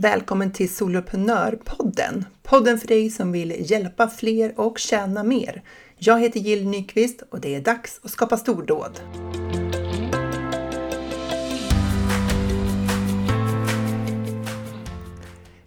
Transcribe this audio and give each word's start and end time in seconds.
Välkommen 0.00 0.52
till 0.52 0.74
Soloprenörpodden! 0.74 2.24
Podden 2.42 2.78
för 2.78 2.88
dig 2.88 3.10
som 3.10 3.32
vill 3.32 3.70
hjälpa 3.70 4.08
fler 4.08 4.60
och 4.60 4.78
tjäna 4.78 5.22
mer. 5.22 5.62
Jag 5.96 6.20
heter 6.20 6.40
Jill 6.40 6.68
Nyqvist 6.68 7.22
och 7.30 7.40
det 7.40 7.54
är 7.54 7.60
dags 7.60 8.00
att 8.02 8.10
skapa 8.10 8.36
stordåd. 8.36 9.00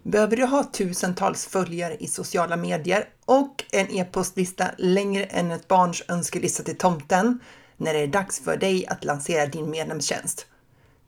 Behöver 0.02 0.36
du 0.36 0.44
ha 0.44 0.64
tusentals 0.64 1.46
följare 1.46 1.96
i 1.96 2.06
sociala 2.06 2.56
medier 2.56 3.08
och 3.24 3.64
en 3.72 3.90
e-postlista 3.90 4.70
längre 4.78 5.24
än 5.24 5.50
ett 5.50 5.68
barns 5.68 6.02
önskelista 6.08 6.62
till 6.62 6.78
tomten 6.78 7.40
när 7.76 7.94
det 7.94 8.00
är 8.00 8.06
dags 8.06 8.40
för 8.40 8.56
dig 8.56 8.86
att 8.86 9.04
lansera 9.04 9.46
din 9.46 9.70
medlemstjänst? 9.70 10.46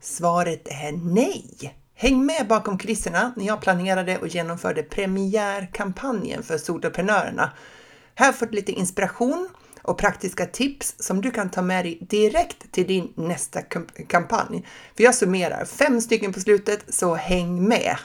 Svaret 0.01 0.67
är 0.67 0.91
nej! 0.91 1.75
Häng 1.97 2.25
med 2.25 2.47
bakom 2.47 2.77
kulisserna 2.77 3.33
när 3.35 3.45
jag 3.45 3.61
planerade 3.61 4.17
och 4.17 4.27
genomförde 4.27 4.83
premiärkampanjen 4.83 6.43
för 6.43 6.57
soloprenörerna. 6.57 7.51
Här 8.15 8.31
får 8.31 8.45
du 8.45 8.51
lite 8.51 8.71
inspiration 8.71 9.49
och 9.81 9.97
praktiska 9.97 10.45
tips 10.45 10.95
som 10.99 11.21
du 11.21 11.31
kan 11.31 11.49
ta 11.49 11.61
med 11.61 11.85
dig 11.85 11.97
direkt 12.09 12.71
till 12.71 12.87
din 12.87 13.13
nästa 13.15 13.61
kampanj. 14.07 14.65
För 14.97 15.03
jag 15.03 15.15
summerar 15.15 15.65
fem 15.65 16.01
stycken 16.01 16.33
på 16.33 16.39
slutet, 16.39 16.83
så 16.89 17.15
häng 17.15 17.67
med! 17.67 17.97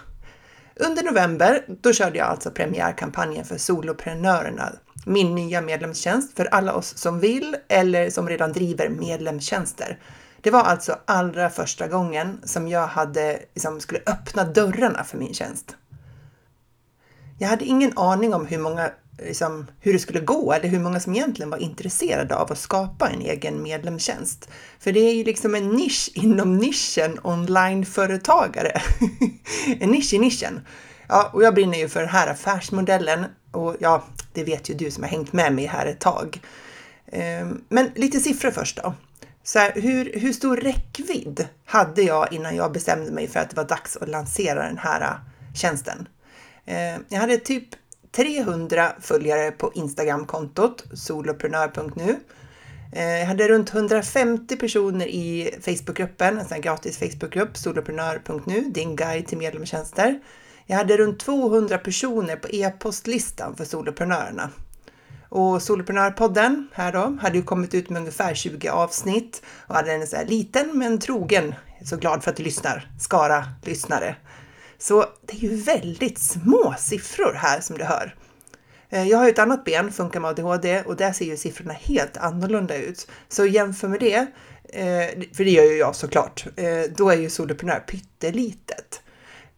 Under 0.76 1.02
november, 1.02 1.64
då 1.80 1.92
körde 1.92 2.18
jag 2.18 2.28
alltså 2.28 2.50
premiärkampanjen 2.50 3.44
för 3.44 3.58
soloprenörerna, 3.58 4.72
min 5.06 5.34
nya 5.34 5.60
medlemstjänst 5.60 6.36
för 6.36 6.44
alla 6.44 6.74
oss 6.74 6.98
som 6.98 7.20
vill 7.20 7.56
eller 7.68 8.10
som 8.10 8.28
redan 8.28 8.52
driver 8.52 8.88
medlemstjänster. 8.88 9.98
Det 10.42 10.50
var 10.50 10.62
alltså 10.62 10.98
allra 11.04 11.50
första 11.50 11.88
gången 11.88 12.40
som 12.44 12.68
jag 12.68 12.86
hade, 12.86 13.38
liksom, 13.54 13.80
skulle 13.80 14.00
öppna 14.06 14.44
dörrarna 14.44 15.04
för 15.04 15.18
min 15.18 15.34
tjänst. 15.34 15.76
Jag 17.38 17.48
hade 17.48 17.64
ingen 17.64 17.98
aning 17.98 18.34
om 18.34 18.46
hur 18.46 18.58
många 18.58 18.90
liksom, 19.26 19.66
hur 19.80 19.92
det 19.92 19.98
skulle 19.98 20.20
gå 20.20 20.52
eller 20.52 20.68
hur 20.68 20.80
många 20.80 21.00
som 21.00 21.14
egentligen 21.14 21.50
var 21.50 21.58
intresserade 21.58 22.36
av 22.36 22.52
att 22.52 22.58
skapa 22.58 23.08
en 23.08 23.20
egen 23.20 23.62
medlemstjänst. 23.62 24.48
För 24.78 24.92
det 24.92 25.00
är 25.00 25.14
ju 25.14 25.24
liksom 25.24 25.54
en 25.54 25.68
nisch 25.68 26.10
inom 26.14 26.56
nischen 26.56 27.18
onlineföretagare. 27.22 28.80
en 29.80 29.90
nisch 29.90 30.14
i 30.14 30.18
nischen. 30.18 30.60
Ja, 31.08 31.30
och 31.32 31.42
jag 31.42 31.54
brinner 31.54 31.78
ju 31.78 31.88
för 31.88 32.00
den 32.00 32.08
här 32.08 32.26
affärsmodellen 32.26 33.24
och 33.52 33.76
ja, 33.80 34.04
det 34.32 34.44
vet 34.44 34.70
ju 34.70 34.74
du 34.74 34.90
som 34.90 35.02
har 35.02 35.10
hängt 35.10 35.32
med 35.32 35.52
mig 35.52 35.66
här 35.66 35.86
ett 35.86 36.00
tag. 36.00 36.40
Ehm, 37.12 37.64
men 37.68 37.90
lite 37.94 38.20
siffror 38.20 38.50
först 38.50 38.80
då. 38.82 38.94
Så 39.42 39.58
här, 39.58 39.72
hur, 39.74 40.12
hur 40.20 40.32
stor 40.32 40.56
räckvidd 40.56 41.48
hade 41.64 42.02
jag 42.02 42.32
innan 42.32 42.56
jag 42.56 42.72
bestämde 42.72 43.10
mig 43.12 43.28
för 43.28 43.40
att 43.40 43.50
det 43.50 43.56
var 43.56 43.64
dags 43.64 43.96
att 43.96 44.08
lansera 44.08 44.62
den 44.62 44.78
här 44.78 45.00
äh, 45.00 45.16
tjänsten? 45.54 46.08
Eh, 46.64 46.96
jag 47.08 47.20
hade 47.20 47.36
typ 47.36 47.68
300 48.12 48.92
följare 49.00 49.50
på 49.50 49.72
Instagramkontot 49.74 50.84
soloprenör.nu. 50.94 52.16
Eh, 52.92 53.18
jag 53.18 53.26
hade 53.26 53.48
runt 53.48 53.74
150 53.74 54.56
personer 54.56 55.06
i 55.06 55.54
Facebookgruppen, 55.60 56.38
en 56.38 56.44
sån 56.44 56.54
här 56.54 56.62
gratis 56.62 56.98
Facebookgrupp, 56.98 57.56
soloprenör.nu, 57.56 58.60
din 58.60 58.96
guide 58.96 59.26
till 59.26 59.38
medlemstjänster. 59.38 60.20
Jag 60.66 60.76
hade 60.76 60.96
runt 60.96 61.20
200 61.20 61.78
personer 61.78 62.36
på 62.36 62.48
e-postlistan 62.48 63.56
för 63.56 63.64
soloprenörerna. 63.64 64.50
Och 65.30 65.62
Soloprenörpodden 65.62 66.68
här 66.72 66.92
då 66.92 67.18
hade 67.20 67.38
ju 67.38 67.44
kommit 67.44 67.74
ut 67.74 67.90
med 67.90 68.00
ungefär 68.00 68.34
20 68.34 68.68
avsnitt 68.68 69.42
och 69.66 69.74
hade 69.74 69.92
en 69.92 70.06
så 70.06 70.16
här 70.16 70.26
liten 70.26 70.78
men 70.78 70.98
trogen, 70.98 71.54
så 71.84 71.96
glad 71.96 72.24
för 72.24 72.30
att 72.30 72.36
du 72.36 72.42
lyssnar, 72.42 72.90
skara 73.00 73.44
lyssnare. 73.62 74.16
Så 74.78 75.04
det 75.26 75.32
är 75.32 75.40
ju 75.40 75.56
väldigt 75.56 76.18
små 76.18 76.74
siffror 76.78 77.32
här 77.34 77.60
som 77.60 77.78
du 77.78 77.84
hör. 77.84 78.14
Eh, 78.88 79.08
jag 79.08 79.18
har 79.18 79.24
ju 79.24 79.30
ett 79.30 79.38
annat 79.38 79.64
ben, 79.64 79.92
funkar 79.92 80.20
med 80.20 80.30
ADHD, 80.30 80.82
och 80.82 80.96
där 80.96 81.12
ser 81.12 81.24
ju 81.24 81.36
siffrorna 81.36 81.72
helt 81.72 82.16
annorlunda 82.16 82.76
ut. 82.76 83.10
Så 83.28 83.46
jämför 83.46 83.88
med 83.88 84.00
det, 84.00 84.16
eh, 84.68 85.34
för 85.34 85.44
det 85.44 85.50
gör 85.50 85.64
ju 85.64 85.76
jag 85.76 85.96
såklart, 85.96 86.46
eh, 86.56 86.92
då 86.96 87.10
är 87.10 87.16
ju 87.16 87.30
soloprenör 87.30 87.80
pyttelitet. 87.80 89.02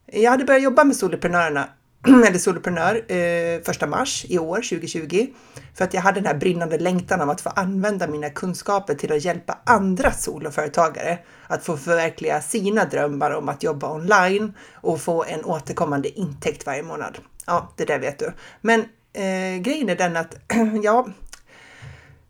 Jag 0.06 0.30
hade 0.30 0.44
börjat 0.44 0.62
jobba 0.62 0.84
med 0.84 0.96
soloprenörerna 0.96 1.68
eller 2.28 2.38
soloprenör 2.38 3.12
eh, 3.12 3.62
första 3.62 3.86
mars 3.86 4.26
i 4.28 4.38
år, 4.38 4.56
2020, 4.56 5.26
för 5.74 5.84
att 5.84 5.94
jag 5.94 6.00
hade 6.00 6.20
den 6.20 6.26
här 6.26 6.34
brinnande 6.34 6.78
längtan 6.78 7.20
om 7.20 7.30
att 7.30 7.40
få 7.40 7.48
använda 7.48 8.06
mina 8.06 8.30
kunskaper 8.30 8.94
till 8.94 9.12
att 9.12 9.24
hjälpa 9.24 9.58
andra 9.64 10.12
soloföretagare 10.12 11.18
att 11.46 11.64
få 11.64 11.76
förverkliga 11.76 12.40
sina 12.40 12.84
drömmar 12.84 13.30
om 13.30 13.48
att 13.48 13.62
jobba 13.62 13.94
online 13.94 14.54
och 14.74 15.00
få 15.00 15.24
en 15.24 15.44
återkommande 15.44 16.18
intäkt 16.18 16.66
varje 16.66 16.82
månad. 16.82 17.18
Ja, 17.46 17.72
det 17.76 17.84
där 17.84 17.98
vet 17.98 18.18
du. 18.18 18.32
Men 18.60 18.80
eh, 19.12 19.60
grejen 19.60 19.88
är 19.88 19.96
den 19.96 20.16
att, 20.16 20.36
ja, 20.82 21.08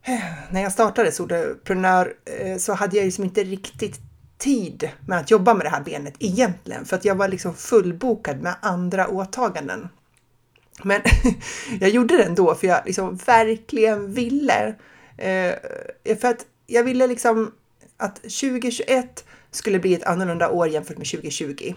eh, 0.03 0.21
när 0.51 0.63
jag 0.63 0.73
startade 0.73 1.13
soloprenör 1.13 2.13
eh, 2.25 2.57
så 2.57 2.73
hade 2.73 2.97
jag 2.97 3.03
ju 3.03 3.07
liksom 3.07 3.25
inte 3.25 3.45
riktigt 3.45 4.12
tid 4.43 4.91
med 5.07 5.19
att 5.19 5.31
jobba 5.31 5.55
med 5.55 5.67
det 5.67 5.71
här 5.71 5.83
benet 5.83 6.15
egentligen, 6.19 6.85
för 6.85 6.97
att 6.97 7.05
jag 7.05 7.15
var 7.15 7.29
liksom 7.29 7.55
fullbokad 7.55 8.41
med 8.41 8.55
andra 8.61 9.09
åtaganden. 9.09 9.89
Men 10.83 11.01
jag 11.81 11.91
gjorde 11.91 12.17
det 12.17 12.25
ändå 12.25 12.55
för 12.55 12.67
jag 12.67 12.83
liksom 12.87 13.17
verkligen 13.17 14.13
ville. 14.13 14.75
Eh, 15.17 15.55
för 16.21 16.29
att 16.29 16.47
jag 16.67 16.85
ville 16.85 17.07
liksom 17.07 17.53
att 17.97 18.17
2021 18.17 19.25
skulle 19.51 19.79
bli 19.79 19.95
ett 19.95 20.05
annorlunda 20.05 20.51
år 20.51 20.69
jämfört 20.69 20.99
med 20.99 21.07
2020 21.07 21.75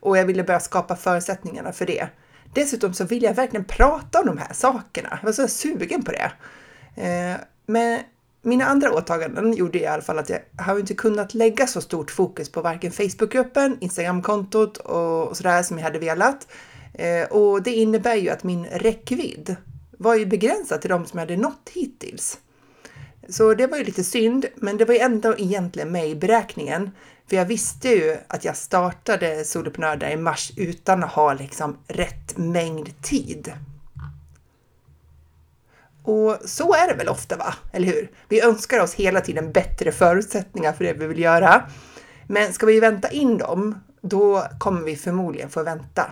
och 0.00 0.18
jag 0.18 0.24
ville 0.24 0.44
börja 0.44 0.60
skapa 0.60 0.96
förutsättningarna 0.96 1.72
för 1.72 1.86
det. 1.86 2.08
Dessutom 2.54 2.94
så 2.94 3.04
vill 3.04 3.22
jag 3.22 3.34
verkligen 3.34 3.64
prata 3.64 4.20
om 4.20 4.26
de 4.26 4.38
här 4.38 4.52
sakerna. 4.52 5.18
Jag 5.22 5.26
var 5.26 5.32
så 5.32 5.48
sugen 5.48 6.02
på 6.02 6.12
det. 6.12 6.32
Eh, 7.02 7.36
men 7.66 8.00
mina 8.48 8.64
andra 8.64 8.92
åtaganden 8.92 9.52
gjorde 9.52 9.78
i 9.78 9.86
alla 9.86 10.02
fall 10.02 10.18
att 10.18 10.28
jag 10.28 10.40
har 10.58 10.78
inte 10.78 10.94
kunnat 10.94 11.34
lägga 11.34 11.66
så 11.66 11.80
stort 11.80 12.10
fokus 12.10 12.52
på 12.52 12.60
varken 12.60 12.92
Facebookgruppen, 12.92 13.76
Instagramkontot 13.80 14.76
och 14.76 15.36
sådär 15.36 15.62
som 15.62 15.78
jag 15.78 15.84
hade 15.84 15.98
velat. 15.98 16.48
Eh, 16.94 17.28
och 17.30 17.62
det 17.62 17.74
innebär 17.74 18.14
ju 18.14 18.30
att 18.30 18.44
min 18.44 18.64
räckvidd 18.64 19.56
var 19.98 20.14
ju 20.14 20.26
begränsad 20.26 20.80
till 20.80 20.90
de 20.90 21.06
som 21.06 21.18
jag 21.18 21.26
hade 21.26 21.42
nått 21.42 21.70
hittills. 21.74 22.38
Så 23.28 23.54
det 23.54 23.66
var 23.66 23.78
ju 23.78 23.84
lite 23.84 24.04
synd, 24.04 24.46
men 24.56 24.76
det 24.76 24.84
var 24.84 24.94
ju 24.94 25.00
ändå 25.00 25.34
egentligen 25.38 25.92
med 25.92 26.08
i 26.08 26.14
beräkningen. 26.14 26.90
För 27.28 27.36
jag 27.36 27.44
visste 27.44 27.88
ju 27.88 28.16
att 28.26 28.44
jag 28.44 28.56
startade 28.56 29.44
Soloprenör 29.44 29.96
där 29.96 30.10
i 30.10 30.16
mars 30.16 30.52
utan 30.56 31.04
att 31.04 31.12
ha 31.12 31.32
liksom 31.32 31.76
rätt 31.86 32.38
mängd 32.38 33.02
tid. 33.02 33.52
Och 36.08 36.38
så 36.44 36.74
är 36.74 36.88
det 36.88 36.94
väl 36.94 37.08
ofta, 37.08 37.36
va? 37.36 37.54
Eller 37.72 37.86
hur? 37.86 38.10
Vi 38.28 38.40
önskar 38.40 38.80
oss 38.80 38.94
hela 38.94 39.20
tiden 39.20 39.52
bättre 39.52 39.92
förutsättningar 39.92 40.72
för 40.72 40.84
det 40.84 40.92
vi 40.92 41.06
vill 41.06 41.18
göra. 41.18 41.62
Men 42.26 42.52
ska 42.52 42.66
vi 42.66 42.80
vänta 42.80 43.08
in 43.08 43.38
dem, 43.38 43.80
då 44.00 44.44
kommer 44.58 44.80
vi 44.80 44.96
förmodligen 44.96 45.50
få 45.50 45.62
vänta. 45.62 46.10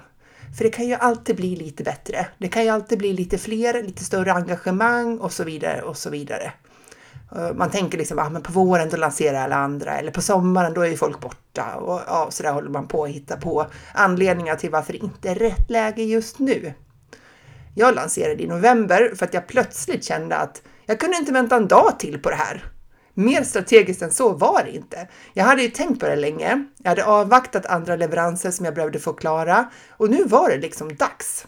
För 0.59 0.65
det 0.65 0.71
kan 0.71 0.87
ju 0.87 0.95
alltid 0.95 1.37
bli 1.37 1.57
lite 1.57 1.83
bättre. 1.83 2.27
Det 2.39 2.49
kan 2.49 2.63
ju 2.63 2.69
alltid 2.69 2.99
bli 2.99 3.13
lite 3.13 3.39
fler, 3.39 3.83
lite 3.83 4.05
större 4.05 4.33
engagemang 4.33 5.19
och 5.19 5.33
så 5.33 5.45
vidare 5.45 5.83
och 5.83 5.97
så 5.97 6.11
vidare. 6.11 6.53
Eh, 7.37 7.53
man 7.55 7.71
tänker 7.71 7.99
liksom, 7.99 8.19
ah, 8.19 8.31
men 8.31 8.43
på 8.43 8.53
våren 8.53 8.89
då 8.89 8.97
lanserar 8.97 9.45
alla 9.45 9.57
andra 9.57 9.99
eller 9.99 10.11
på 10.11 10.23
sommaren 10.23 10.75
då 10.75 10.81
är 10.81 10.89
ju 10.89 10.97
folk 10.97 11.21
borta 11.21 11.75
och 11.75 12.01
ja, 12.07 12.27
så 12.31 12.43
där 12.43 12.53
håller 12.53 12.71
man 12.71 12.89
på 12.89 13.05
att 13.05 13.11
hitta 13.11 13.37
på 13.37 13.67
anledningar 13.95 14.57
till 14.57 14.71
varför 14.71 14.93
det 14.93 14.99
inte 14.99 15.31
är 15.31 15.35
rätt 15.35 15.71
läge 15.71 16.03
just 16.03 16.39
nu. 16.39 16.75
Jag 17.79 17.95
lanserade 17.95 18.43
i 18.43 18.47
november 18.47 19.13
för 19.17 19.27
att 19.27 19.35
jag 19.35 19.47
plötsligt 19.47 20.05
kände 20.05 20.37
att 20.37 20.63
jag 20.87 21.01
kunde 21.01 21.17
inte 21.17 21.33
vänta 21.33 21.57
en 21.57 21.69
dag 21.69 21.99
till 21.99 22.19
på 22.23 22.31
det 22.31 22.37
här. 22.37 22.65
Mer 23.15 23.43
strategiskt 23.43 24.03
än 24.03 24.13
så 24.13 24.33
var 24.33 24.65
det 24.65 24.71
inte. 24.71 25.09
Jag 25.35 25.45
hade 25.45 25.63
ju 25.63 25.69
tänkt 25.69 26.01
på 26.01 26.07
det 26.07 26.17
länge. 26.17 26.65
Jag 26.83 26.89
hade 26.89 27.05
avvaktat 27.05 27.67
andra 27.67 27.97
leveranser 27.97 28.51
som 28.51 28.65
jag 28.65 28.75
behövde 28.75 28.99
få 28.99 29.13
klara 29.13 29.71
och 29.91 30.11
nu 30.11 30.25
var 30.25 30.51
det 30.51 30.59
liksom 30.59 30.97
dags. 30.97 31.47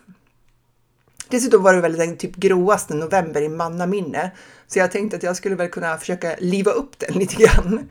Dessutom 1.29 1.63
var 1.63 1.75
det 1.75 1.81
väl 1.81 1.97
den 1.97 2.17
typ 2.17 2.37
gråaste 2.37 2.95
november 2.95 3.43
i 3.43 3.49
mannaminne, 3.49 4.31
så 4.67 4.79
jag 4.79 4.91
tänkte 4.91 5.17
att 5.17 5.23
jag 5.23 5.37
skulle 5.37 5.55
väl 5.55 5.69
kunna 5.69 5.99
försöka 5.99 6.35
liva 6.39 6.71
upp 6.71 6.99
den 6.99 7.15
lite 7.19 7.43
grann. 7.43 7.91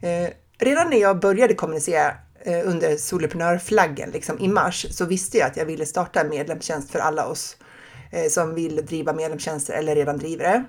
Eh, 0.00 0.30
redan 0.58 0.90
när 0.90 0.98
jag 1.00 1.20
började 1.20 1.54
kommunicera 1.54 2.14
eh, 2.44 2.68
under 2.68 2.96
soloprenörflaggen 2.96 4.10
liksom, 4.10 4.38
i 4.38 4.48
mars 4.48 4.86
så 4.90 5.04
visste 5.04 5.38
jag 5.38 5.46
att 5.46 5.56
jag 5.56 5.66
ville 5.66 5.86
starta 5.86 6.20
en 6.20 6.28
medlemstjänst 6.28 6.90
för 6.90 6.98
alla 6.98 7.26
oss 7.26 7.56
Eh, 7.56 7.73
Eh, 8.14 8.28
som 8.28 8.54
vill 8.54 8.86
driva 8.86 9.12
medlemstjänster 9.12 9.74
eller 9.74 9.94
redan 9.94 10.18
driver 10.18 10.44
det. 10.44 10.64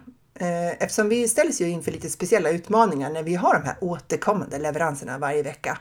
Eh, 0.46 0.70
eftersom 0.70 1.10
vi 1.10 1.28
ställs 1.28 1.62
ju 1.62 1.70
inför 1.70 1.92
lite 1.92 2.10
speciella 2.10 2.50
utmaningar 2.50 3.10
när 3.10 3.24
vi 3.24 3.36
har 3.36 3.54
de 3.54 3.64
här 3.64 3.76
återkommande 3.82 4.60
leveranserna 4.60 5.18
varje 5.18 5.44
vecka. 5.44 5.78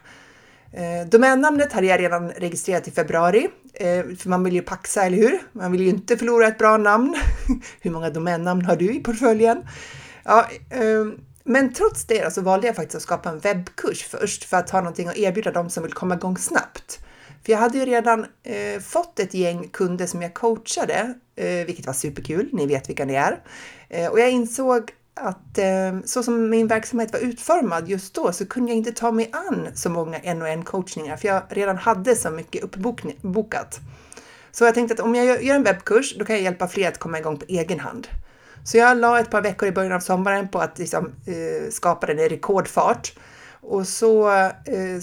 Eh, 0.72 1.08
domännamnet 1.08 1.72
hade 1.72 1.86
jag 1.86 2.00
redan 2.00 2.30
registrerat 2.30 2.88
i 2.88 2.90
februari, 2.90 3.48
för 4.18 4.28
man 4.28 4.44
vill 4.44 4.54
ju 4.54 4.62
paxa, 4.62 5.04
eller 5.04 5.16
hur? 5.16 5.38
Man 5.52 5.72
vill 5.72 5.80
ju 5.80 5.88
inte 5.88 6.16
förlora 6.16 6.46
ett 6.46 6.58
bra 6.58 6.76
namn. 6.76 7.16
hur 7.80 7.90
många 7.90 8.10
domännamn 8.10 8.64
har 8.64 8.76
du 8.76 8.94
i 8.94 9.00
portföljen? 9.00 9.68
Ja, 10.24 10.48
ehm, 10.70 11.18
men 11.44 11.72
trots 11.72 12.04
det 12.04 12.34
så 12.34 12.40
valde 12.40 12.66
jag 12.66 12.76
faktiskt 12.76 12.96
att 12.96 13.02
skapa 13.02 13.28
en 13.28 13.38
webbkurs 13.38 14.04
först 14.04 14.44
för 14.44 14.56
att 14.56 14.70
ha 14.70 14.80
någonting 14.80 15.08
att 15.08 15.16
erbjuda 15.16 15.52
dem 15.52 15.70
som 15.70 15.82
vill 15.82 15.92
komma 15.92 16.14
igång 16.14 16.38
snabbt. 16.38 17.03
För 17.44 17.52
jag 17.52 17.58
hade 17.58 17.78
ju 17.78 17.84
redan 17.84 18.26
eh, 18.42 18.80
fått 18.80 19.18
ett 19.18 19.34
gäng 19.34 19.68
kunder 19.68 20.06
som 20.06 20.22
jag 20.22 20.34
coachade, 20.34 21.14
eh, 21.36 21.66
vilket 21.66 21.86
var 21.86 21.92
superkul. 21.92 22.48
Ni 22.52 22.66
vet 22.66 22.88
vilka 22.88 23.04
ni 23.04 23.14
är. 23.14 23.42
Eh, 23.88 24.10
och 24.10 24.20
jag 24.20 24.30
insåg 24.30 24.92
att 25.14 25.58
eh, 25.58 26.00
så 26.04 26.22
som 26.22 26.50
min 26.50 26.66
verksamhet 26.66 27.12
var 27.12 27.20
utformad 27.20 27.88
just 27.88 28.14
då 28.14 28.32
så 28.32 28.46
kunde 28.46 28.70
jag 28.70 28.78
inte 28.78 28.92
ta 28.92 29.12
mig 29.12 29.30
an 29.32 29.68
så 29.74 29.90
många 29.90 30.18
en 30.18 30.42
och 30.42 30.48
en 30.48 30.64
coachningar 30.64 31.16
för 31.16 31.28
jag 31.28 31.42
redan 31.48 31.76
hade 31.76 32.16
så 32.16 32.30
mycket 32.30 32.64
uppbokat. 32.64 33.80
Så 34.52 34.64
jag 34.64 34.74
tänkte 34.74 34.94
att 34.94 35.00
om 35.00 35.14
jag 35.14 35.44
gör 35.44 35.54
en 35.54 35.62
webbkurs, 35.62 36.14
då 36.18 36.24
kan 36.24 36.36
jag 36.36 36.42
hjälpa 36.42 36.68
fler 36.68 36.88
att 36.88 36.98
komma 36.98 37.18
igång 37.18 37.38
på 37.38 37.44
egen 37.48 37.80
hand. 37.80 38.08
Så 38.64 38.76
jag 38.76 38.96
la 38.96 39.20
ett 39.20 39.30
par 39.30 39.42
veckor 39.42 39.68
i 39.68 39.72
början 39.72 39.92
av 39.92 40.00
sommaren 40.00 40.48
på 40.48 40.58
att 40.58 40.78
liksom, 40.78 41.06
eh, 41.06 41.70
skapa 41.70 42.06
den 42.06 42.18
i 42.18 42.28
rekordfart. 42.28 43.12
Och 43.60 43.88
så 43.88 44.30
eh, 44.30 45.00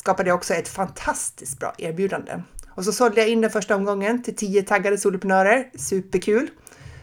skapade 0.00 0.28
jag 0.28 0.36
också 0.36 0.54
ett 0.54 0.68
fantastiskt 0.68 1.58
bra 1.58 1.74
erbjudande. 1.78 2.42
Och 2.68 2.84
så 2.84 2.92
sålde 2.92 3.20
jag 3.20 3.30
in 3.30 3.40
den 3.40 3.50
första 3.50 3.76
omgången 3.76 4.22
till 4.22 4.36
tio 4.36 4.62
taggade 4.62 4.98
soloprenörer. 4.98 5.70
Superkul! 5.78 6.50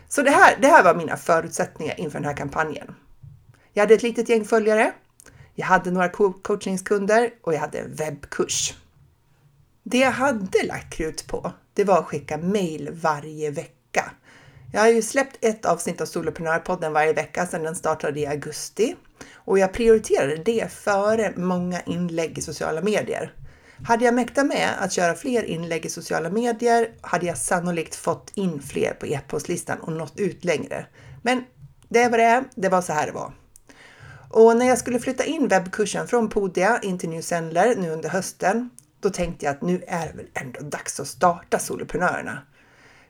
Så 0.07 0.21
det 0.21 0.31
här, 0.31 0.57
det 0.61 0.67
här 0.67 0.83
var 0.83 0.95
mina 0.95 1.17
förutsättningar 1.17 1.99
inför 1.99 2.19
den 2.19 2.27
här 2.27 2.37
kampanjen. 2.37 2.95
Jag 3.73 3.83
hade 3.83 3.93
ett 3.93 4.03
litet 4.03 4.29
gäng 4.29 4.45
följare. 4.45 4.91
Jag 5.55 5.65
hade 5.65 5.91
några 5.91 6.09
coachningskunder 6.09 7.29
och 7.41 7.53
jag 7.53 7.59
hade 7.59 7.79
en 7.79 7.95
webbkurs. 7.95 8.73
Det 9.83 9.97
jag 9.97 10.11
hade 10.11 10.63
lagt 10.63 10.93
krut 10.93 11.27
på, 11.27 11.51
det 11.73 11.83
var 11.83 11.99
att 11.99 12.05
skicka 12.05 12.37
mejl 12.37 12.89
varje 12.91 13.51
vecka. 13.51 14.11
Jag 14.73 14.81
har 14.81 14.87
ju 14.87 15.01
släppt 15.01 15.37
ett 15.41 15.65
avsnitt 15.65 16.01
av 16.01 16.05
Soloprenörpodden 16.05 16.93
varje 16.93 17.13
vecka 17.13 17.47
sedan 17.47 17.63
den 17.63 17.75
startade 17.75 18.19
i 18.19 18.27
augusti 18.27 18.95
och 19.47 19.59
jag 19.59 19.73
prioriterade 19.73 20.35
det 20.35 20.71
före 20.71 21.33
många 21.35 21.81
inlägg 21.81 22.37
i 22.37 22.41
sociala 22.41 22.81
medier. 22.81 23.33
Hade 23.87 24.05
jag 24.05 24.13
mäktat 24.13 24.45
med 24.45 24.69
att 24.79 24.91
köra 24.91 25.15
fler 25.15 25.43
inlägg 25.43 25.85
i 25.85 25.89
sociala 25.89 26.29
medier 26.29 26.89
hade 27.01 27.25
jag 27.25 27.37
sannolikt 27.37 27.95
fått 27.95 28.31
in 28.35 28.61
fler 28.61 28.93
på 28.93 29.05
e-postlistan 29.05 29.79
och 29.79 29.93
nått 29.93 30.19
ut 30.19 30.45
längre. 30.45 30.85
Men 31.21 31.43
det 31.89 31.99
är 31.99 32.09
vad 32.09 32.19
det 32.19 32.23
är, 32.23 32.43
det 32.55 32.69
var 32.69 32.81
så 32.81 32.93
här 32.93 33.05
det 33.05 33.11
var. 33.11 33.33
Och 34.29 34.57
när 34.57 34.67
jag 34.67 34.77
skulle 34.77 34.99
flytta 34.99 35.25
in 35.25 35.47
webbkursen 35.47 36.07
från 36.07 36.29
Podia 36.29 36.79
in 36.81 36.99
till 36.99 37.09
New 37.09 37.21
Sendler 37.21 37.75
nu 37.75 37.89
under 37.89 38.09
hösten, 38.09 38.69
då 38.99 39.09
tänkte 39.09 39.45
jag 39.45 39.55
att 39.55 39.61
nu 39.61 39.83
är 39.87 40.07
det 40.07 40.13
väl 40.17 40.27
ändå 40.33 40.59
dags 40.59 40.99
att 40.99 41.07
starta 41.07 41.59
Soloprenörerna. 41.59 42.39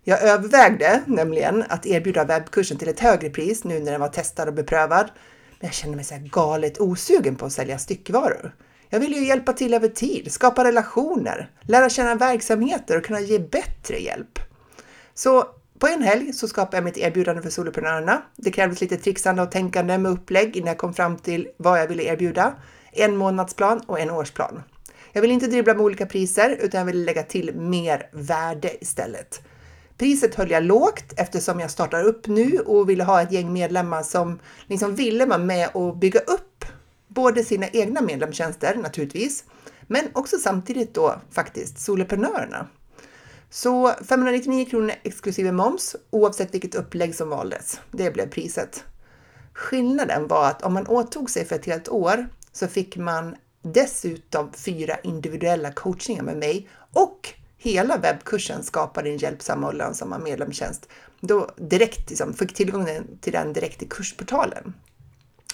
Jag 0.04 0.24
övervägde 0.24 1.02
nämligen 1.08 1.64
att 1.70 1.86
erbjuda 1.86 2.24
webbkursen 2.24 2.78
till 2.78 2.90
ett 2.90 3.00
högre 3.00 3.30
pris 3.30 3.64
nu 3.64 3.80
när 3.80 3.92
den 3.92 4.02
var 4.02 4.08
testad 4.08 4.48
och 4.48 4.54
beprövad. 4.54 5.12
Men 5.60 5.68
jag 5.68 5.74
kände 5.74 5.96
mig 5.96 6.06
så 6.06 6.14
här 6.14 6.22
galet 6.22 6.80
osugen 6.80 7.36
på 7.36 7.46
att 7.46 7.54
sälja 7.54 7.78
styckvaror. 7.78 8.56
Jag 8.90 9.00
vill 9.00 9.14
ju 9.14 9.26
hjälpa 9.26 9.54
till 9.54 9.74
över 9.74 9.88
tid, 9.88 10.32
skapa 10.32 10.64
relationer, 10.64 11.52
lära 11.62 11.90
känna 11.90 12.16
verksamheter 12.16 12.98
och 12.98 13.06
kunna 13.06 13.20
ge 13.20 13.40
bättre 13.40 13.98
hjälp. 13.98 14.40
Så 15.14 15.44
på 15.80 15.88
en 15.88 16.02
helg 16.04 16.34
så 16.34 16.48
skapade 16.48 16.78
jag 16.78 16.84
mitt 16.84 16.98
erbjudande 16.98 17.42
för 17.42 17.50
soloprenörerna. 17.50 18.22
Det 18.36 18.52
krävdes 18.52 18.82
lite 18.82 18.98
trixande 18.98 19.42
och 19.42 19.52
tänkande 19.52 19.98
med 19.98 20.12
upplägg 20.12 20.58
innan 20.58 20.68
jag 20.68 20.78
kom 20.78 20.94
fram 20.94 21.18
till 21.18 21.48
vad 21.58 21.80
jag 21.80 21.88
ville 21.88 22.04
erbjuda. 22.04 22.54
En 22.92 23.18
månadsplan 23.18 23.82
och 23.88 24.00
en 24.00 24.12
årsplan. 24.12 24.62
Jag 25.14 25.22
vill 25.22 25.32
inte 25.32 25.48
dribbla 25.48 25.74
med 25.74 25.84
olika 25.84 26.06
priser 26.06 26.58
utan 26.62 26.80
jag 26.80 26.86
vill 26.86 27.06
lägga 27.06 27.24
till 27.24 27.56
mer 27.56 28.10
värde 28.12 28.84
istället. 28.84 29.42
Priset 29.98 30.36
höll 30.36 30.52
jag 30.52 30.64
lågt 30.64 31.14
eftersom 31.18 31.60
jag 31.60 31.72
startar 31.72 32.04
upp 32.04 32.28
nu 32.28 32.60
och 32.60 32.90
ville 32.90 33.04
ha 33.04 33.22
ett 33.22 33.32
gäng 33.32 33.54
medlemmar 33.54 34.04
som 34.04 34.40
liksom 34.68 34.96
ville 34.96 35.26
vara 35.26 35.38
med 35.38 35.70
och 35.74 35.98
bygga 35.98 36.20
upp 36.20 36.66
både 37.08 37.44
sina 37.44 37.68
egna 37.68 38.02
medlemstjänster 38.02 38.76
naturligtvis, 38.76 39.44
men 39.88 40.04
också 40.14 40.38
samtidigt 40.38 40.94
då 40.94 41.16
faktiskt 41.32 41.80
soloprenörerna. 41.80 42.68
Så 43.50 43.94
599 44.10 44.66
kronor 44.66 44.92
exklusive 45.04 45.52
moms 45.52 45.96
oavsett 46.10 46.54
vilket 46.54 46.76
upplägg 46.76 47.16
som 47.16 47.30
valdes. 47.30 47.80
Det 47.92 48.12
blev 48.12 48.30
priset. 48.30 48.84
Skillnaden 49.54 50.28
var 50.28 50.46
att 50.46 50.62
om 50.62 50.74
man 50.74 50.88
åtog 50.88 51.30
sig 51.30 51.46
för 51.46 51.56
ett 51.56 51.66
helt 51.66 51.90
år 51.90 52.28
så 52.52 52.68
fick 52.68 52.98
man 52.98 53.36
dessutom 53.62 54.52
fyra 54.54 54.98
individuella 55.04 55.72
coachningar 55.72 56.24
med 56.24 56.38
mig 56.38 56.70
och 56.94 57.34
hela 57.58 57.98
webbkursen 57.98 58.64
Skapa 58.64 59.02
din 59.02 59.18
hjälpsamma 59.18 59.68
och 59.68 59.74
lönsamma 59.74 60.18
medlemstjänst. 60.18 60.90
Då 61.20 61.52
direkt 61.56 62.10
liksom, 62.10 62.34
fick 62.34 62.54
tillgång 62.54 62.88
till 63.22 63.34
den 63.34 63.54
direkt 63.54 63.84
i 63.84 63.88
kursportalen. 63.88 64.74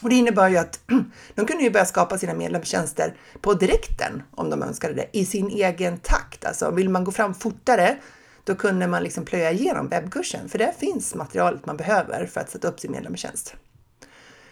Och 0.01 0.09
det 0.09 0.15
innebär 0.15 0.49
ju 0.49 0.57
att 0.57 0.79
de 1.35 1.45
kunde 1.45 1.63
ju 1.63 1.69
börja 1.69 1.85
skapa 1.85 2.17
sina 2.17 2.33
medlemstjänster 2.33 3.15
på 3.41 3.53
direkten 3.53 4.23
om 4.31 4.49
de 4.49 4.63
önskade 4.63 4.93
det 4.93 5.09
i 5.11 5.25
sin 5.25 5.49
egen 5.49 5.97
takt. 5.97 6.45
Alltså 6.45 6.71
vill 6.71 6.89
man 6.89 7.03
gå 7.03 7.11
fram 7.11 7.33
fortare, 7.33 7.97
då 8.43 8.55
kunde 8.55 8.87
man 8.87 9.03
liksom 9.03 9.25
plöja 9.25 9.51
igenom 9.51 9.87
webbkursen 9.87 10.49
för 10.49 10.57
där 10.57 10.71
finns 10.71 11.15
materialet 11.15 11.65
man 11.65 11.77
behöver 11.77 12.25
för 12.25 12.41
att 12.41 12.49
sätta 12.49 12.67
upp 12.67 12.79
sin 12.79 12.91
medlemstjänst. 12.91 13.55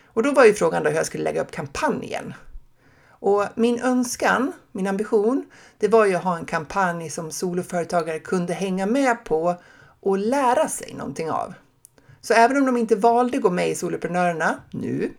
Och 0.05 0.23
då 0.23 0.31
var 0.31 0.45
ju 0.45 0.53
frågan 0.53 0.83
då 0.83 0.89
hur 0.89 0.97
jag 0.97 1.05
skulle 1.05 1.23
lägga 1.23 1.41
upp 1.41 1.51
kampanjen. 1.51 2.33
Och 3.21 3.45
min 3.55 3.81
önskan, 3.81 4.53
min 4.71 4.87
ambition, 4.87 5.45
det 5.77 5.87
var 5.87 6.05
ju 6.05 6.15
att 6.15 6.23
ha 6.23 6.37
en 6.37 6.45
kampanj 6.45 7.09
som 7.09 7.31
soloföretagare 7.31 8.19
kunde 8.19 8.53
hänga 8.53 8.85
med 8.85 9.25
på 9.25 9.55
och 9.99 10.17
lära 10.17 10.67
sig 10.67 10.93
någonting 10.93 11.31
av. 11.31 11.53
Så 12.21 12.33
även 12.33 12.57
om 12.57 12.65
de 12.65 12.77
inte 12.77 12.95
valde 12.95 13.37
att 13.37 13.43
gå 13.43 13.49
med 13.49 13.69
i 13.69 13.75
Soloprenörerna 13.75 14.59
nu, 14.71 15.11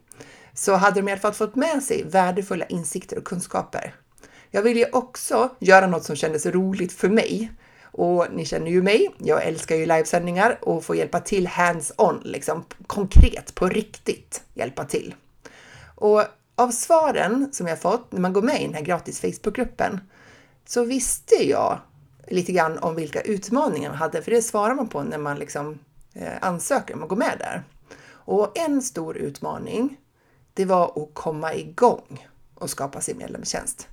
så 0.55 0.75
hade 0.75 1.01
de 1.01 1.09
i 1.09 1.13
alla 1.13 1.21
fall 1.21 1.33
fått 1.33 1.55
med 1.55 1.83
sig 1.83 2.05
värdefulla 2.05 2.65
insikter 2.67 3.19
och 3.19 3.25
kunskaper. 3.25 3.95
Jag 4.51 4.63
ville 4.63 4.81
ju 4.81 4.87
också 4.93 5.51
göra 5.59 5.87
något 5.87 6.05
som 6.05 6.17
kändes 6.17 6.47
roligt 6.47 6.93
för 6.93 7.09
mig. 7.09 7.53
Och 7.83 8.27
ni 8.33 8.45
känner 8.45 8.71
ju 8.71 8.83
mig, 8.83 9.15
jag 9.19 9.45
älskar 9.45 9.77
ju 9.77 9.87
livesändningar 9.87 10.59
och 10.63 10.85
få 10.85 10.95
hjälpa 10.95 11.21
till 11.21 11.47
hands-on, 11.47 12.21
liksom 12.25 12.65
konkret, 12.87 13.55
på 13.55 13.69
riktigt 13.69 14.43
hjälpa 14.55 14.85
till. 14.85 15.15
Och 15.95 16.25
av 16.57 16.71
svaren 16.71 17.53
som 17.53 17.67
jag 17.67 17.81
fått 17.81 18.13
när 18.13 18.21
man 18.21 18.33
går 18.33 18.43
med 18.43 18.63
i 18.63 18.65
den 18.65 18.75
här 18.75 18.83
gratis 18.83 19.21
Facebookgruppen 19.21 20.01
så 20.65 20.85
visste 20.85 21.49
jag 21.49 21.81
lite 22.27 22.53
grann 22.53 22.79
om 22.79 22.95
vilka 22.95 23.21
utmaningar 23.21 23.91
man 23.91 23.99
hade, 23.99 24.23
för 24.23 24.31
det 24.31 24.43
svarar 24.43 24.75
man 24.75 24.89
på 24.89 25.03
när 25.03 25.19
man 25.19 25.39
liksom 25.39 25.79
eh, 26.15 26.33
ansöker 26.41 26.95
om 26.95 27.03
att 27.03 27.09
gå 27.09 27.17
med 27.17 27.37
där. 27.39 27.65
Och 28.25 28.59
en 28.59 28.83
stor 28.83 29.17
utmaning, 29.17 29.97
det 30.55 30.65
var 30.65 31.03
att 31.03 31.15
komma 31.15 31.55
igång 31.55 32.27
och 32.55 32.71
skapa 32.71 33.01
sin 33.01 33.19
medlemstjänst. 33.19 33.89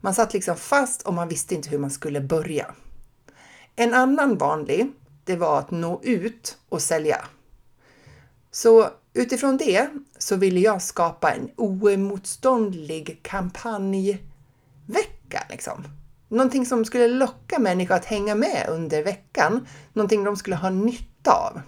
Man 0.00 0.14
satt 0.14 0.32
liksom 0.32 0.56
fast 0.56 1.02
och 1.02 1.14
man 1.14 1.28
visste 1.28 1.54
inte 1.54 1.68
hur 1.68 1.78
man 1.78 1.90
skulle 1.90 2.20
börja. 2.20 2.74
En 3.76 3.94
annan 3.94 4.38
vanlig, 4.38 4.92
det 5.24 5.36
var 5.36 5.58
att 5.58 5.70
nå 5.70 6.00
ut 6.02 6.58
och 6.68 6.82
sälja. 6.82 7.24
Så 8.50 8.88
utifrån 9.14 9.56
det 9.56 9.88
så 10.18 10.36
ville 10.36 10.60
jag 10.60 10.82
skapa 10.82 11.32
en 11.32 11.50
oemotståndlig 11.56 13.20
kampanjvecka. 13.22 14.22
Liksom. 15.50 15.84
Någonting 16.28 16.66
som 16.66 16.84
skulle 16.84 17.08
locka 17.08 17.58
människor 17.58 17.94
att 17.94 18.04
hänga 18.04 18.34
med 18.34 18.66
under 18.68 19.02
veckan. 19.02 19.66
Någonting 19.92 20.24
de 20.24 20.36
skulle 20.36 20.56
ha 20.56 20.70
nytta 20.70 21.32
av. 21.32 21.60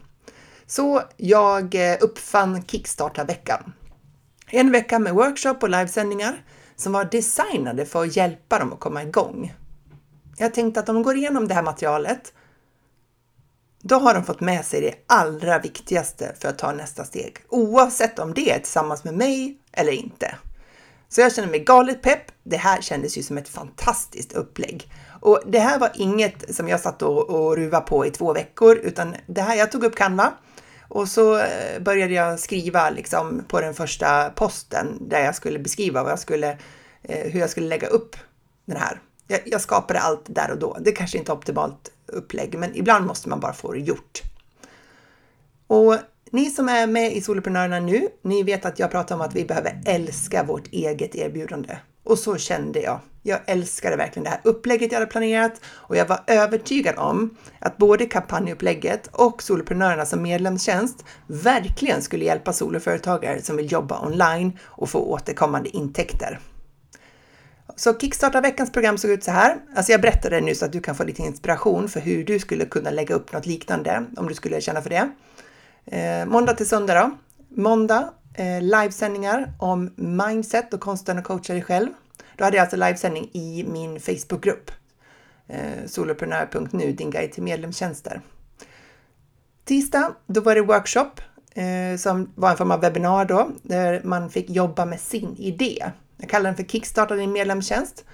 Så 0.67 1.03
jag 1.17 1.75
eh, 1.75 1.97
uppfann 2.01 2.63
Kickstarta-veckan. 2.63 3.73
En 4.47 4.73
vecka 4.73 4.99
med 4.99 5.15
workshop 5.15 5.57
och 5.61 5.71
livesändningar 5.71 6.45
som 6.77 6.93
var 6.93 7.05
designade 7.05 7.87
för 7.87 8.03
att 8.03 8.17
hjälpa 8.17 8.59
dem 8.59 8.73
att 8.73 8.81
komma 8.81 9.03
igång. 9.03 9.55
Jag 10.37 10.55
tänkte 10.55 10.81
att 10.81 10.87
de 10.87 11.03
går 11.03 11.17
igenom 11.17 11.49
det 11.49 11.55
här 11.55 11.63
materialet 11.63 12.33
då 13.87 13.95
har 13.95 14.15
de 14.15 14.25
fått 14.25 14.41
med 14.41 14.65
sig 14.65 14.81
det 14.81 14.95
allra 15.07 15.59
viktigaste 15.59 16.35
för 16.41 16.49
att 16.49 16.59
ta 16.59 16.73
nästa 16.73 17.05
steg, 17.05 17.37
oavsett 17.49 18.19
om 18.19 18.35
det 18.35 18.51
är 18.51 18.59
tillsammans 18.59 19.05
med 19.05 19.15
mig 19.15 19.59
eller 19.73 19.93
inte. 19.93 20.35
Så 21.09 21.21
jag 21.21 21.35
känner 21.35 21.49
mig 21.49 21.61
galet 21.61 22.03
pepp. 22.03 22.23
Det 22.43 22.57
här 22.57 22.81
kändes 22.81 23.19
ju 23.19 23.23
som 23.23 23.39
ett 23.39 23.49
fantastiskt 23.49 24.33
upplägg. 24.33 24.93
Och 25.21 25.43
det 25.47 25.59
här 25.59 25.79
var 25.79 25.91
inget 25.95 26.55
som 26.55 26.69
jag 26.69 26.81
satt 26.81 27.03
och, 27.03 27.31
och 27.31 27.57
ruva 27.57 27.81
på 27.81 28.07
i 28.07 28.11
två 28.11 28.33
veckor, 28.33 28.77
utan 28.77 29.17
det 29.27 29.43
här, 29.43 29.57
jag 29.57 29.73
tog 29.73 29.85
upp 29.85 29.97
Canva 29.97 30.33
och 30.89 31.09
så 31.09 31.39
eh, 31.39 31.81
började 31.81 32.15
jag 32.15 32.41
skriva 32.41 32.91
liksom 32.91 33.45
på 33.49 33.61
den 33.61 33.75
första 33.75 34.31
posten 34.31 35.09
där 35.09 35.25
jag 35.25 35.35
skulle 35.35 35.59
beskriva 35.59 36.03
vad 36.03 36.13
jag 36.13 36.19
skulle, 36.19 36.59
eh, 37.03 37.31
hur 37.33 37.41
jag 37.41 37.51
skulle 37.51 37.69
lägga 37.69 37.87
upp 37.87 38.17
den 38.65 38.77
här. 38.77 39.01
Jag, 39.27 39.41
jag 39.45 39.61
skapade 39.61 40.01
allt 40.01 40.25
där 40.27 40.51
och 40.51 40.59
då. 40.59 40.77
Det 40.81 40.93
kanske 40.93 41.19
inte 41.19 41.33
är 41.33 41.37
optimalt 41.37 41.91
upplägg, 42.15 42.59
men 42.59 42.77
ibland 42.77 43.07
måste 43.07 43.29
man 43.29 43.41
bara 43.41 43.53
få 43.53 43.73
det 43.73 43.81
gjort. 43.81 44.23
Och 45.67 45.97
ni 46.31 46.51
som 46.51 46.69
är 46.69 46.87
med 46.87 47.17
i 47.17 47.21
Soloprenörerna 47.21 47.81
nu, 47.81 48.09
ni 48.23 48.43
vet 48.43 48.65
att 48.65 48.79
jag 48.79 48.91
pratar 48.91 49.15
om 49.15 49.21
att 49.21 49.35
vi 49.35 49.45
behöver 49.45 49.83
älska 49.87 50.43
vårt 50.43 50.67
eget 50.67 51.15
erbjudande. 51.15 51.77
Och 52.05 52.19
så 52.19 52.37
kände 52.37 52.81
jag. 52.81 53.01
Jag 53.23 53.41
älskade 53.47 53.97
verkligen 53.97 54.25
det 54.25 54.31
här 54.31 54.41
upplägget 54.45 54.93
jag 54.93 54.99
hade 54.99 55.11
planerat 55.11 55.61
och 55.67 55.97
jag 55.97 56.07
var 56.07 56.21
övertygad 56.27 56.99
om 56.99 57.37
att 57.59 57.77
både 57.77 58.07
kampanjupplägget 58.07 59.07
och 59.13 59.43
Soloprenörerna 59.43 60.07
som 60.07 60.23
medlemstjänst 60.23 61.05
verkligen 61.27 62.03
skulle 62.03 62.25
hjälpa 62.25 62.53
soloföretagare 62.53 63.43
som 63.43 63.57
vill 63.57 63.73
jobba 63.73 64.07
online 64.07 64.59
och 64.63 64.91
få 64.91 64.99
återkommande 64.99 65.77
intäkter. 65.77 66.41
Så 67.77 67.99
Kickstarta 67.99 68.41
veckans 68.41 68.73
program 68.73 68.99
såg 68.99 69.11
ut 69.11 69.25
så 69.25 69.31
här. 69.31 69.57
Alltså 69.77 69.93
jag 69.93 70.01
berättade 70.01 70.41
nu 70.41 70.55
så 70.55 70.65
att 70.65 70.73
du 70.73 70.81
kan 70.81 70.95
få 70.95 71.05
lite 71.05 71.23
inspiration 71.23 71.89
för 71.89 72.01
hur 72.01 72.25
du 72.25 72.39
skulle 72.39 72.65
kunna 72.65 72.91
lägga 72.91 73.15
upp 73.15 73.33
något 73.33 73.47
liknande 73.47 74.05
om 74.17 74.29
du 74.29 74.35
skulle 74.35 74.61
känna 74.61 74.83
för 74.83 74.91
det. 74.91 75.11
Eh, 75.87 76.27
måndag 76.27 76.55
till 76.55 76.69
söndag 76.69 76.95
då. 76.95 77.11
Måndag 77.63 78.11
eh, 78.35 78.63
livesändningar 78.63 79.53
om 79.59 79.91
mindset 79.97 80.75
och 80.75 80.81
konsten 80.81 81.19
att 81.19 81.25
coacha 81.25 81.53
dig 81.53 81.63
själv. 81.63 81.89
Då 82.37 82.45
hade 82.45 82.57
jag 82.57 82.63
alltså 82.63 82.77
livesändning 82.77 83.31
i 83.33 83.65
min 83.69 84.01
Facebookgrupp. 84.01 84.71
Eh, 85.49 85.87
soloprenör.nu, 85.87 86.93
din 86.93 87.11
guide 87.11 87.33
till 87.33 87.43
medlemstjänster. 87.43 88.21
Tisdag, 89.65 90.15
då 90.27 90.41
var 90.41 90.55
det 90.55 90.63
workshop 90.63 91.11
eh, 91.55 91.97
som 91.99 92.33
var 92.35 92.51
en 92.51 92.57
form 92.57 92.71
av 92.71 92.81
webbinar 92.81 93.25
då, 93.25 93.51
där 93.63 94.01
man 94.05 94.31
fick 94.31 94.51
jobba 94.51 94.85
med 94.85 95.01
sin 95.01 95.37
idé. 95.37 95.93
Jag 96.17 96.31
kallar 96.31 96.45
den 96.45 96.57
för 96.57 96.63
Kickstarta 96.63 97.15
din 97.15 97.33
medlemstjänst. 97.33 98.05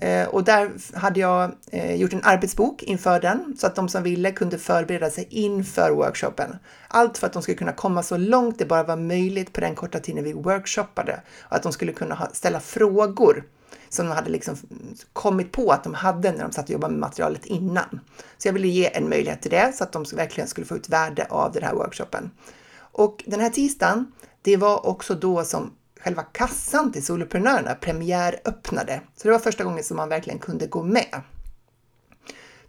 Eh, 0.00 0.28
och 0.28 0.44
där 0.44 0.70
hade 0.98 1.20
jag 1.20 1.52
eh, 1.72 1.94
gjort 1.94 2.12
en 2.12 2.24
arbetsbok 2.24 2.82
inför 2.82 3.20
den 3.20 3.56
så 3.58 3.66
att 3.66 3.74
de 3.74 3.88
som 3.88 4.02
ville 4.02 4.32
kunde 4.32 4.58
förbereda 4.58 5.10
sig 5.10 5.26
inför 5.30 5.90
workshopen. 5.90 6.56
Allt 6.88 7.18
för 7.18 7.26
att 7.26 7.32
de 7.32 7.42
skulle 7.42 7.56
kunna 7.56 7.72
komma 7.72 8.02
så 8.02 8.16
långt 8.16 8.58
det 8.58 8.64
bara 8.64 8.82
var 8.82 8.96
möjligt 8.96 9.52
på 9.52 9.60
den 9.60 9.74
korta 9.74 9.98
tiden 9.98 10.24
vi 10.24 10.32
workshoppade 10.32 11.20
och 11.42 11.56
att 11.56 11.62
de 11.62 11.72
skulle 11.72 11.92
kunna 11.92 12.28
ställa 12.32 12.60
frågor 12.60 13.44
som 13.88 14.06
de 14.06 14.12
hade 14.12 14.30
liksom 14.30 14.56
kommit 15.12 15.52
på 15.52 15.70
att 15.70 15.84
de 15.84 15.94
hade 15.94 16.32
när 16.32 16.42
de 16.42 16.52
satt 16.52 16.64
och 16.64 16.70
jobbade 16.70 16.92
med 16.92 17.00
materialet 17.00 17.46
innan. 17.46 18.00
Så 18.38 18.48
jag 18.48 18.52
ville 18.52 18.68
ge 18.68 18.96
en 18.96 19.08
möjlighet 19.08 19.42
till 19.42 19.50
det 19.50 19.72
så 19.76 19.84
att 19.84 19.92
de 19.92 20.04
verkligen 20.14 20.48
skulle 20.48 20.66
få 20.66 20.76
ut 20.76 20.88
värde 20.88 21.26
av 21.30 21.52
den 21.52 21.62
här 21.62 21.74
workshopen. 21.74 22.30
Och 22.92 23.24
den 23.26 23.40
här 23.40 23.50
tisdagen, 23.50 24.12
det 24.42 24.56
var 24.56 24.86
också 24.86 25.14
då 25.14 25.44
som 25.44 25.72
själva 26.00 26.22
kassan 26.22 26.92
till 26.92 27.04
soloprenörerna 27.04 27.74
premiäröppnade. 27.74 29.00
Så 29.16 29.28
det 29.28 29.32
var 29.32 29.38
första 29.38 29.64
gången 29.64 29.84
som 29.84 29.96
man 29.96 30.08
verkligen 30.08 30.38
kunde 30.38 30.66
gå 30.66 30.82
med. 30.82 31.22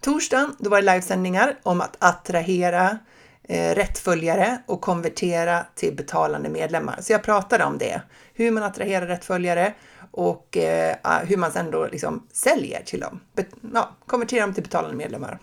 Torsdagen, 0.01 0.55
då 0.59 0.69
var 0.69 0.81
det 0.81 0.93
livesändningar 0.93 1.59
om 1.63 1.81
att 1.81 1.95
attrahera 1.99 2.97
eh, 3.43 3.75
rättföljare 3.75 4.61
och 4.65 4.81
konvertera 4.81 5.65
till 5.75 5.95
betalande 5.95 6.49
medlemmar. 6.49 6.97
Så 7.01 7.13
jag 7.13 7.23
pratade 7.23 7.63
om 7.63 7.77
det, 7.77 8.01
hur 8.33 8.51
man 8.51 8.63
attraherar 8.63 9.07
rättföljare 9.07 9.73
och 10.11 10.57
eh, 10.57 10.95
hur 11.23 11.37
man 11.37 11.51
sen 11.51 11.71
då 11.71 11.87
liksom 11.87 12.27
säljer 12.31 12.83
till 12.83 12.99
dem. 12.99 13.19
Be 13.33 13.45
ja, 13.73 13.89
konverterar 14.05 14.41
dem 14.41 14.53
till 14.53 14.63
betalande 14.63 14.95
medlemmar. 14.95 15.39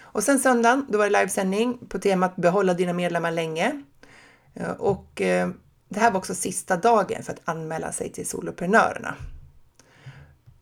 Och 0.00 0.22
sen 0.22 0.38
söndagen, 0.38 0.86
då 0.88 0.98
var 0.98 1.04
det 1.04 1.18
livesändning 1.18 1.78
på 1.88 1.98
temat 1.98 2.36
behålla 2.36 2.74
dina 2.74 2.92
medlemmar 2.92 3.30
länge. 3.30 3.82
Eh, 4.54 4.70
och 4.70 5.20
eh, 5.20 5.48
det 5.92 6.00
här 6.00 6.10
var 6.10 6.18
också 6.18 6.34
sista 6.34 6.76
dagen 6.76 7.22
för 7.22 7.32
att 7.32 7.40
anmäla 7.44 7.92
sig 7.92 8.12
till 8.12 8.26
soloprenörerna. 8.26 9.14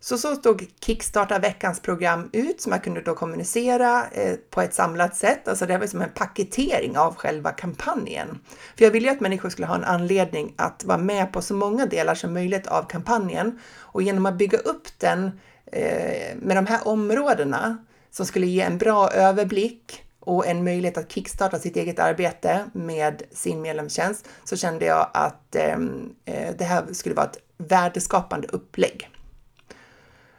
Så 0.03 0.19
så 0.19 0.35
stod 0.35 0.67
Kickstarta 0.81 1.39
veckans 1.39 1.81
program 1.81 2.31
ut 2.33 2.61
som 2.61 2.73
jag 2.73 2.85
kunde 2.85 3.01
då 3.01 3.15
kommunicera 3.15 4.07
eh, 4.13 4.37
på 4.51 4.61
ett 4.61 4.75
samlat 4.75 5.17
sätt. 5.17 5.49
Alltså 5.49 5.67
det 5.67 5.79
var 5.79 5.87
som 5.87 6.03
en 6.03 6.11
paketering 6.15 6.99
av 6.99 7.15
själva 7.15 7.51
kampanjen. 7.51 8.39
För 8.77 8.85
jag 8.85 8.91
ville 8.91 9.07
ju 9.07 9.13
att 9.13 9.21
människor 9.21 9.49
skulle 9.49 9.67
ha 9.67 9.75
en 9.75 9.85
anledning 9.85 10.55
att 10.57 10.85
vara 10.85 10.99
med 10.99 11.33
på 11.33 11.43
så 11.43 11.55
många 11.55 11.87
delar 11.87 12.15
som 12.15 12.33
möjligt 12.33 12.67
av 12.67 12.83
kampanjen 12.83 13.59
och 13.79 14.03
genom 14.03 14.27
att 14.27 14.39
bygga 14.39 14.59
upp 14.59 14.99
den 14.99 15.41
eh, 15.73 16.37
med 16.37 16.57
de 16.57 16.67
här 16.67 16.89
områdena 16.89 17.85
som 18.11 18.27
skulle 18.27 18.47
ge 18.47 18.61
en 18.61 18.79
bra 18.79 19.11
överblick 19.11 20.05
och 20.21 20.47
en 20.47 20.65
möjlighet 20.65 20.99
att 20.99 21.13
kickstarta 21.13 21.59
sitt 21.59 21.77
eget 21.77 21.99
arbete 21.99 22.65
med 22.73 23.23
sin 23.31 23.63
medlemstjänst 23.63 24.29
så 24.45 24.57
kände 24.57 24.85
jag 24.85 25.11
att 25.15 25.57
ehm, 25.57 26.15
eh, 26.25 26.55
det 26.59 26.65
här 26.65 26.93
skulle 26.93 27.15
vara 27.15 27.27
ett 27.27 27.39
värdeskapande 27.59 28.49
upplägg. 28.49 29.09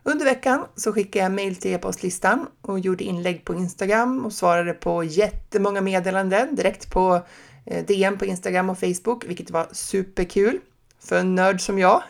Under 0.03 0.25
veckan 0.25 0.65
så 0.75 0.93
skickade 0.93 1.25
jag 1.25 1.31
mejl 1.31 1.55
till 1.55 1.73
e-postlistan 1.73 2.47
och 2.61 2.79
gjorde 2.79 3.03
inlägg 3.03 3.45
på 3.45 3.55
Instagram 3.55 4.25
och 4.25 4.33
svarade 4.33 4.73
på 4.73 5.03
jättemånga 5.03 5.81
meddelanden 5.81 6.55
direkt 6.55 6.91
på 6.91 7.21
eh, 7.65 7.85
DM 7.85 8.17
på 8.17 8.25
Instagram 8.25 8.69
och 8.69 8.79
Facebook, 8.79 9.25
vilket 9.25 9.51
var 9.51 9.67
superkul 9.71 10.59
för 10.99 11.19
en 11.19 11.35
nörd 11.35 11.61
som 11.61 11.79
jag. 11.79 12.03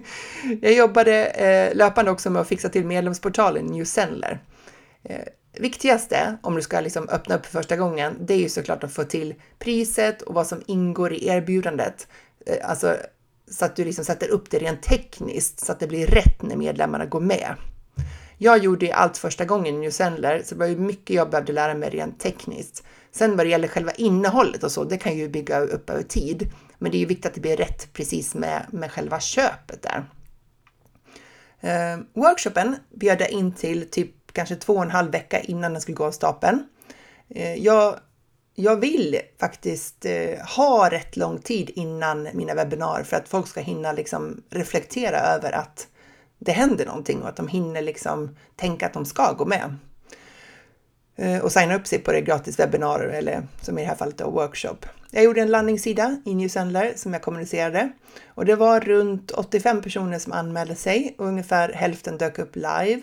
jag 0.60 0.72
jobbade 0.72 1.24
eh, 1.24 1.76
löpande 1.76 2.10
också 2.10 2.30
med 2.30 2.42
att 2.42 2.48
fixa 2.48 2.68
till 2.68 2.86
medlemsportalen 2.86 3.66
New 3.66 3.84
Sendler. 3.84 4.42
Eh, 5.02 5.20
Viktigaste 5.60 6.36
om 6.42 6.54
du 6.54 6.62
ska 6.62 6.80
liksom 6.80 7.08
öppna 7.08 7.36
upp 7.36 7.46
för 7.46 7.52
första 7.52 7.76
gången, 7.76 8.16
det 8.20 8.34
är 8.34 8.38
ju 8.38 8.48
såklart 8.48 8.84
att 8.84 8.92
få 8.92 9.04
till 9.04 9.34
priset 9.58 10.22
och 10.22 10.34
vad 10.34 10.46
som 10.46 10.62
ingår 10.66 11.12
i 11.12 11.28
erbjudandet. 11.28 12.08
Eh, 12.46 12.70
alltså 12.70 12.96
så 13.50 13.64
att 13.64 13.76
du 13.76 13.84
liksom 13.84 14.04
sätter 14.04 14.28
upp 14.28 14.50
det 14.50 14.58
rent 14.58 14.82
tekniskt 14.82 15.60
så 15.60 15.72
att 15.72 15.80
det 15.80 15.86
blir 15.86 16.06
rätt 16.06 16.42
när 16.42 16.56
medlemmarna 16.56 17.06
går 17.06 17.20
med. 17.20 17.54
Jag 18.38 18.58
gjorde 18.58 18.94
allt 18.94 19.18
första 19.18 19.44
gången 19.44 19.74
i 19.74 19.78
New 19.78 19.90
Sendler, 19.90 20.42
så 20.44 20.54
det 20.54 20.58
var 20.58 20.66
ju 20.66 20.76
mycket 20.76 21.16
jag 21.16 21.30
behövde 21.30 21.52
lära 21.52 21.74
mig 21.74 21.90
rent 21.90 22.20
tekniskt. 22.20 22.84
Sen 23.12 23.36
vad 23.36 23.46
det 23.46 23.50
gäller 23.50 23.68
själva 23.68 23.92
innehållet 23.92 24.64
och 24.64 24.72
så, 24.72 24.84
det 24.84 24.98
kan 24.98 25.18
ju 25.18 25.28
bygga 25.28 25.60
upp 25.60 25.90
över 25.90 26.02
tid. 26.02 26.52
Men 26.78 26.90
det 26.90 26.96
är 26.96 27.00
ju 27.00 27.06
viktigt 27.06 27.26
att 27.26 27.34
det 27.34 27.40
blir 27.40 27.56
rätt 27.56 27.92
precis 27.92 28.34
med, 28.34 28.66
med 28.70 28.92
själva 28.92 29.20
köpet 29.20 29.82
där. 29.82 30.04
Eh, 31.60 31.98
workshopen 32.14 32.76
bjöd 32.90 33.20
jag 33.20 33.30
in 33.30 33.52
till 33.52 33.90
typ 33.90 34.25
kanske 34.36 34.56
två 34.56 34.72
och 34.72 34.82
en 34.82 34.90
halv 34.90 35.12
vecka 35.12 35.40
innan 35.40 35.72
den 35.72 35.82
skulle 35.82 35.96
gå 35.96 36.04
av 36.04 36.10
stapeln. 36.10 36.66
Eh, 37.28 37.54
jag 37.54 37.98
jag 38.58 38.76
vill 38.76 39.20
faktiskt 39.40 40.04
eh, 40.04 40.38
ha 40.56 40.90
rätt 40.90 41.16
lång 41.16 41.38
tid 41.38 41.70
innan 41.74 42.28
mina 42.32 42.54
webbinar 42.54 43.02
för 43.02 43.16
att 43.16 43.28
folk 43.28 43.48
ska 43.48 43.60
hinna 43.60 43.92
liksom 43.92 44.42
reflektera 44.50 45.18
över 45.18 45.52
att 45.52 45.88
det 46.38 46.52
händer 46.52 46.86
någonting 46.86 47.22
och 47.22 47.28
att 47.28 47.36
de 47.36 47.48
hinner 47.48 47.82
liksom 47.82 48.36
tänka 48.56 48.86
att 48.86 48.92
de 48.92 49.04
ska 49.04 49.32
gå 49.32 49.44
med. 49.44 49.76
Eh, 51.16 51.38
och 51.38 51.52
signa 51.52 51.76
upp 51.76 51.86
sig 51.86 51.98
på 51.98 52.12
det 52.12 52.20
gratis 52.20 52.58
webbinarier 52.58 53.08
eller 53.08 53.46
som 53.62 53.78
i 53.78 53.82
det 53.82 53.88
här 53.88 53.96
fallet 53.96 54.18
då 54.18 54.30
workshop. 54.30 54.86
Jag 55.10 55.24
gjorde 55.24 55.40
en 55.40 55.50
landningssida 55.50 56.16
i 56.24 56.34
Newsendler 56.34 56.92
som 56.96 57.12
jag 57.12 57.22
kommunicerade 57.22 57.92
och 58.28 58.44
det 58.44 58.56
var 58.56 58.80
runt 58.80 59.30
85 59.30 59.82
personer 59.82 60.18
som 60.18 60.32
anmälde 60.32 60.74
sig 60.74 61.14
och 61.18 61.26
ungefär 61.26 61.72
hälften 61.72 62.18
dök 62.18 62.38
upp 62.38 62.56
live, 62.56 63.00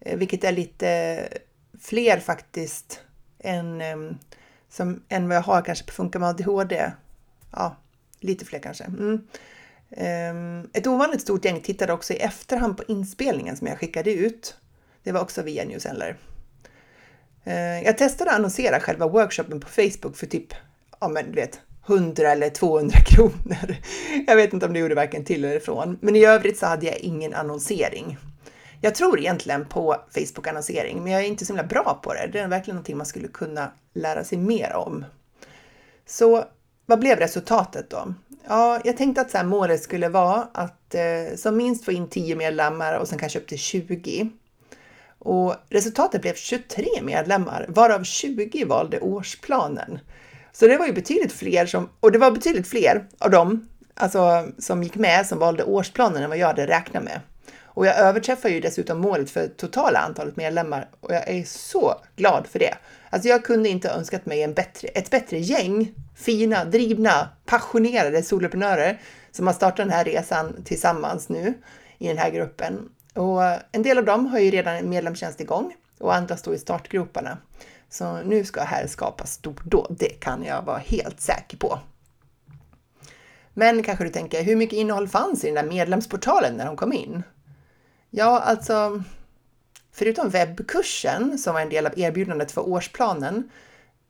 Eh, 0.00 0.18
vilket 0.18 0.44
är 0.44 0.52
lite 0.52 0.88
eh, 0.88 1.38
fler 1.80 2.20
faktiskt 2.20 3.00
än 3.38 3.80
ehm, 3.80 4.18
som 4.68 5.02
än 5.08 5.28
vad 5.28 5.36
jag 5.36 5.42
har 5.42 5.62
kanske 5.62 5.86
på 5.86 5.92
Funka 5.92 6.18
med 6.18 6.28
ADHD. 6.28 6.92
Ja, 7.52 7.76
lite 8.20 8.44
fler 8.44 8.58
kanske. 8.58 8.84
Mm. 8.84 9.26
Ehm, 9.90 10.70
ett 10.72 10.86
ovanligt 10.86 11.20
stort 11.20 11.44
gäng 11.44 11.60
tittade 11.60 11.92
också 11.92 12.12
i 12.12 12.16
efterhand 12.16 12.76
på 12.76 12.84
inspelningen 12.88 13.56
som 13.56 13.66
jag 13.66 13.78
skickade 13.78 14.12
ut. 14.12 14.56
Det 15.02 15.12
var 15.12 15.20
också 15.20 15.42
via 15.42 15.64
Newsendler. 15.64 16.16
Eh, 17.44 17.82
jag 17.82 17.98
testade 17.98 18.30
att 18.30 18.36
annonsera 18.36 18.80
själva 18.80 19.08
workshopen 19.08 19.60
på 19.60 19.68
Facebook 19.68 20.16
för 20.16 20.26
typ, 20.26 20.54
ja 21.00 21.08
men 21.08 21.26
du 21.26 21.32
vet, 21.32 21.60
100 21.86 22.32
eller 22.32 22.50
200 22.50 22.98
kronor. 23.06 23.76
Jag 24.26 24.36
vet 24.36 24.52
inte 24.52 24.66
om 24.66 24.72
det 24.72 24.78
gjorde 24.78 24.94
varken 24.94 25.24
till 25.24 25.44
eller 25.44 25.56
ifrån, 25.56 25.98
men 26.00 26.16
i 26.16 26.24
övrigt 26.24 26.58
så 26.58 26.66
hade 26.66 26.86
jag 26.86 26.98
ingen 26.98 27.34
annonsering. 27.34 28.18
Jag 28.80 28.94
tror 28.94 29.18
egentligen 29.18 29.64
på 29.64 29.96
Facebook-annonsering, 30.14 31.02
men 31.02 31.12
jag 31.12 31.22
är 31.22 31.26
inte 31.26 31.46
så 31.46 31.52
himla 31.52 31.68
bra 31.68 32.00
på 32.02 32.14
det. 32.14 32.28
Det 32.32 32.38
är 32.38 32.48
verkligen 32.48 32.74
någonting 32.74 32.96
man 32.96 33.06
skulle 33.06 33.28
kunna 33.28 33.72
lära 33.94 34.24
sig 34.24 34.38
mer 34.38 34.74
om. 34.74 35.04
Så 36.06 36.44
vad 36.86 36.98
blev 36.98 37.18
resultatet 37.18 37.90
då? 37.90 38.14
Ja, 38.48 38.80
jag 38.84 38.96
tänkte 38.96 39.20
att 39.20 39.30
så 39.30 39.36
här, 39.36 39.44
målet 39.44 39.82
skulle 39.82 40.08
vara 40.08 40.48
att 40.54 40.94
eh, 40.94 41.36
som 41.36 41.56
minst 41.56 41.84
få 41.84 41.92
in 41.92 42.08
10 42.08 42.36
medlemmar 42.36 42.98
och 42.98 43.08
sen 43.08 43.18
kanske 43.18 43.38
upp 43.38 43.46
till 43.46 43.58
20. 43.58 44.30
Och 45.18 45.54
resultatet 45.68 46.22
blev 46.22 46.34
23 46.34 46.86
medlemmar, 47.02 47.66
varav 47.68 48.04
20 48.04 48.64
valde 48.64 49.00
årsplanen. 49.00 49.98
Så 50.52 50.66
det 50.66 50.76
var 50.76 50.86
ju 50.86 50.92
betydligt 50.92 51.32
fler 51.32 51.66
som, 51.66 51.88
och 52.00 52.12
det 52.12 52.18
var 52.18 52.30
betydligt 52.30 52.68
fler 52.68 53.06
av 53.18 53.30
dem 53.30 53.68
alltså, 53.94 54.48
som 54.58 54.82
gick 54.82 54.94
med 54.94 55.26
som 55.26 55.38
valde 55.38 55.64
årsplanen 55.64 56.22
än 56.22 56.28
vad 56.28 56.38
jag 56.38 56.46
hade 56.46 56.66
räknat 56.66 57.04
med. 57.04 57.20
Och 57.76 57.86
jag 57.86 57.96
överträffar 57.96 58.48
ju 58.48 58.60
dessutom 58.60 58.98
målet 58.98 59.30
för 59.30 59.48
totala 59.48 59.98
antalet 59.98 60.36
medlemmar 60.36 60.88
och 61.00 61.14
jag 61.14 61.28
är 61.28 61.44
så 61.44 61.94
glad 62.16 62.46
för 62.46 62.58
det. 62.58 62.74
Alltså 63.10 63.28
jag 63.28 63.44
kunde 63.44 63.68
inte 63.68 63.90
önskat 63.90 64.26
mig 64.26 64.42
en 64.42 64.54
bättre, 64.54 64.88
ett 64.88 65.10
bättre 65.10 65.38
gäng 65.38 65.94
fina, 66.14 66.64
drivna, 66.64 67.28
passionerade 67.44 68.22
soloprenörer 68.22 69.00
som 69.30 69.46
har 69.46 69.54
startat 69.54 69.76
den 69.76 69.90
här 69.90 70.04
resan 70.04 70.62
tillsammans 70.64 71.28
nu 71.28 71.54
i 71.98 72.08
den 72.08 72.18
här 72.18 72.30
gruppen. 72.30 72.88
Och 73.14 73.42
en 73.72 73.82
del 73.82 73.98
av 73.98 74.04
dem 74.04 74.26
har 74.26 74.38
ju 74.38 74.50
redan 74.50 74.76
en 74.76 74.88
medlemstjänst 74.88 75.40
igång 75.40 75.74
och 75.98 76.14
andra 76.14 76.36
står 76.36 76.54
i 76.54 76.58
startgroparna. 76.58 77.38
Så 77.88 78.22
nu 78.22 78.44
ska 78.44 78.60
här 78.60 78.86
skapas 78.86 79.32
stordåd, 79.32 79.96
det 79.98 80.20
kan 80.20 80.44
jag 80.44 80.62
vara 80.62 80.78
helt 80.78 81.20
säker 81.20 81.56
på. 81.56 81.78
Men 83.54 83.82
kanske 83.82 84.04
du 84.04 84.10
tänker, 84.10 84.42
hur 84.42 84.56
mycket 84.56 84.76
innehåll 84.76 85.08
fanns 85.08 85.44
i 85.44 85.46
den 85.46 85.54
där 85.54 85.72
medlemsportalen 85.72 86.54
när 86.56 86.66
de 86.66 86.76
kom 86.76 86.92
in? 86.92 87.22
Ja, 88.18 88.40
alltså 88.40 89.02
förutom 89.92 90.28
webbkursen 90.28 91.38
som 91.38 91.54
var 91.54 91.60
en 91.60 91.68
del 91.68 91.86
av 91.86 91.98
erbjudandet 91.98 92.52
för 92.52 92.68
årsplanen 92.68 93.50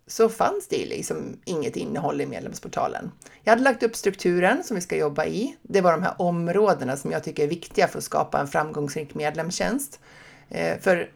så 0.07 0.29
fanns 0.29 0.69
det 0.69 0.87
liksom 0.87 1.37
inget 1.45 1.77
innehåll 1.77 2.21
i 2.21 2.27
medlemsportalen. 2.27 3.11
Jag 3.43 3.53
hade 3.53 3.63
lagt 3.63 3.83
upp 3.83 3.97
strukturen 3.97 4.65
som 4.65 4.75
vi 4.75 4.81
ska 4.81 4.97
jobba 4.97 5.25
i. 5.25 5.57
Det 5.63 5.81
var 5.81 5.93
de 5.93 6.03
här 6.03 6.15
områdena 6.19 6.97
som 6.97 7.11
jag 7.11 7.25
tycker 7.25 7.45
är 7.45 7.49
viktiga 7.49 7.89
för 7.89 7.99
att 7.99 8.05
skapa 8.05 8.41
en 8.41 8.49
framgångsrik 8.49 9.15
medlemstjänst. 9.15 10.01
Eh, 10.49 10.79
för 10.79 11.11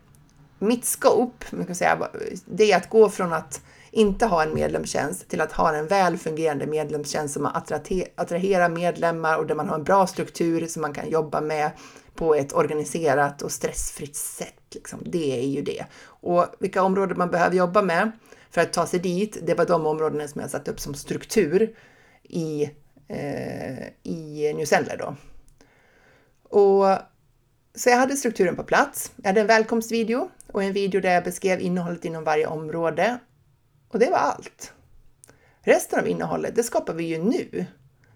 mitt 0.59 0.85
scope, 0.85 1.47
kan 1.67 1.75
säga, 1.75 2.09
det 2.45 2.73
är 2.73 2.77
att 2.77 2.91
gå 2.91 3.09
från 3.09 3.33
att 3.33 3.61
inte 3.91 4.27
ha 4.27 4.43
en 4.43 4.55
medlemstjänst 4.55 5.29
till 5.29 5.41
att 5.41 5.53
ha 5.53 5.75
en 5.77 5.87
väl 5.87 6.19
fungerande 6.19 6.67
medlemstjänst 6.67 7.35
som 7.35 7.47
attraherar 8.17 8.69
medlemmar 8.69 9.39
och 9.39 9.47
där 9.47 9.55
man 9.55 9.69
har 9.69 9.77
en 9.77 9.85
bra 9.85 10.07
struktur 10.07 10.67
som 10.67 10.83
man 10.83 10.93
kan 10.93 11.11
jobba 11.11 11.41
med 11.41 11.71
på 12.15 12.35
ett 12.35 12.53
organiserat 12.53 13.43
och 13.43 13.53
stressfritt 13.53 14.17
sätt. 14.17 14.55
Liksom. 14.75 15.03
Det 15.05 15.39
är 15.41 15.47
ju 15.47 15.63
det. 15.63 15.85
Och 16.03 16.47
vilka 16.59 16.83
områden 16.83 17.19
man 17.19 17.31
behöver 17.31 17.57
jobba 17.57 17.83
med 17.83 18.11
för 18.51 18.61
att 18.61 18.73
ta 18.73 18.87
sig 18.87 19.01
dit, 19.01 19.39
det 19.43 19.55
var 19.55 19.67
de 19.67 19.87
områdena 19.87 20.29
som 20.29 20.41
jag 20.41 20.51
satt 20.51 20.69
upp 20.69 20.81
som 20.81 20.95
struktur 20.95 21.77
i, 22.23 22.71
eh, 23.09 23.87
i 24.03 24.53
New 24.57 24.65
Zealand 24.65 24.99
då. 24.99 25.17
Och, 26.59 26.99
så 27.75 27.91
jag 27.91 27.97
hade 27.97 28.17
strukturen 28.17 28.57
på 28.57 28.63
plats. 28.63 29.13
Jag 29.17 29.27
hade 29.27 29.41
en 29.41 29.47
välkomstvideo 29.47 30.31
och 30.47 30.63
en 30.63 30.73
video 30.73 31.01
där 31.01 31.15
jag 31.15 31.25
beskrev 31.25 31.61
innehållet 31.61 32.05
inom 32.05 32.25
varje 32.25 32.47
område. 32.47 33.19
Och 33.89 33.99
det 33.99 34.11
var 34.11 34.19
allt. 34.19 34.73
Resten 35.63 36.01
av 36.01 36.09
innehållet, 36.09 36.57
det 36.57 36.63
skapar 36.63 36.95
vi 36.95 37.05
ju 37.05 37.19
nu 37.19 37.67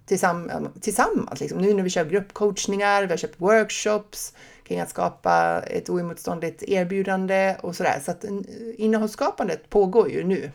tillsammans. 0.07 1.41
Liksom. 1.41 1.59
Nu 1.59 1.75
när 1.75 1.83
vi 1.83 1.91
kör 1.91 2.05
gruppcoachningar, 2.05 3.03
vi 3.03 3.09
har 3.09 3.17
köpt 3.17 3.41
workshops 3.41 4.35
kring 4.65 4.81
att 4.81 4.91
skapa 4.91 5.63
ett 5.67 5.91
oemotståndligt 5.91 6.63
erbjudande 6.63 7.57
och 7.61 7.77
sådär. 7.77 8.01
Så 8.05 8.11
att 8.11 8.25
eh, 8.25 8.31
innehållsskapandet 8.77 9.71
pågår 9.71 10.11
ju 10.11 10.25
nu. 10.25 10.51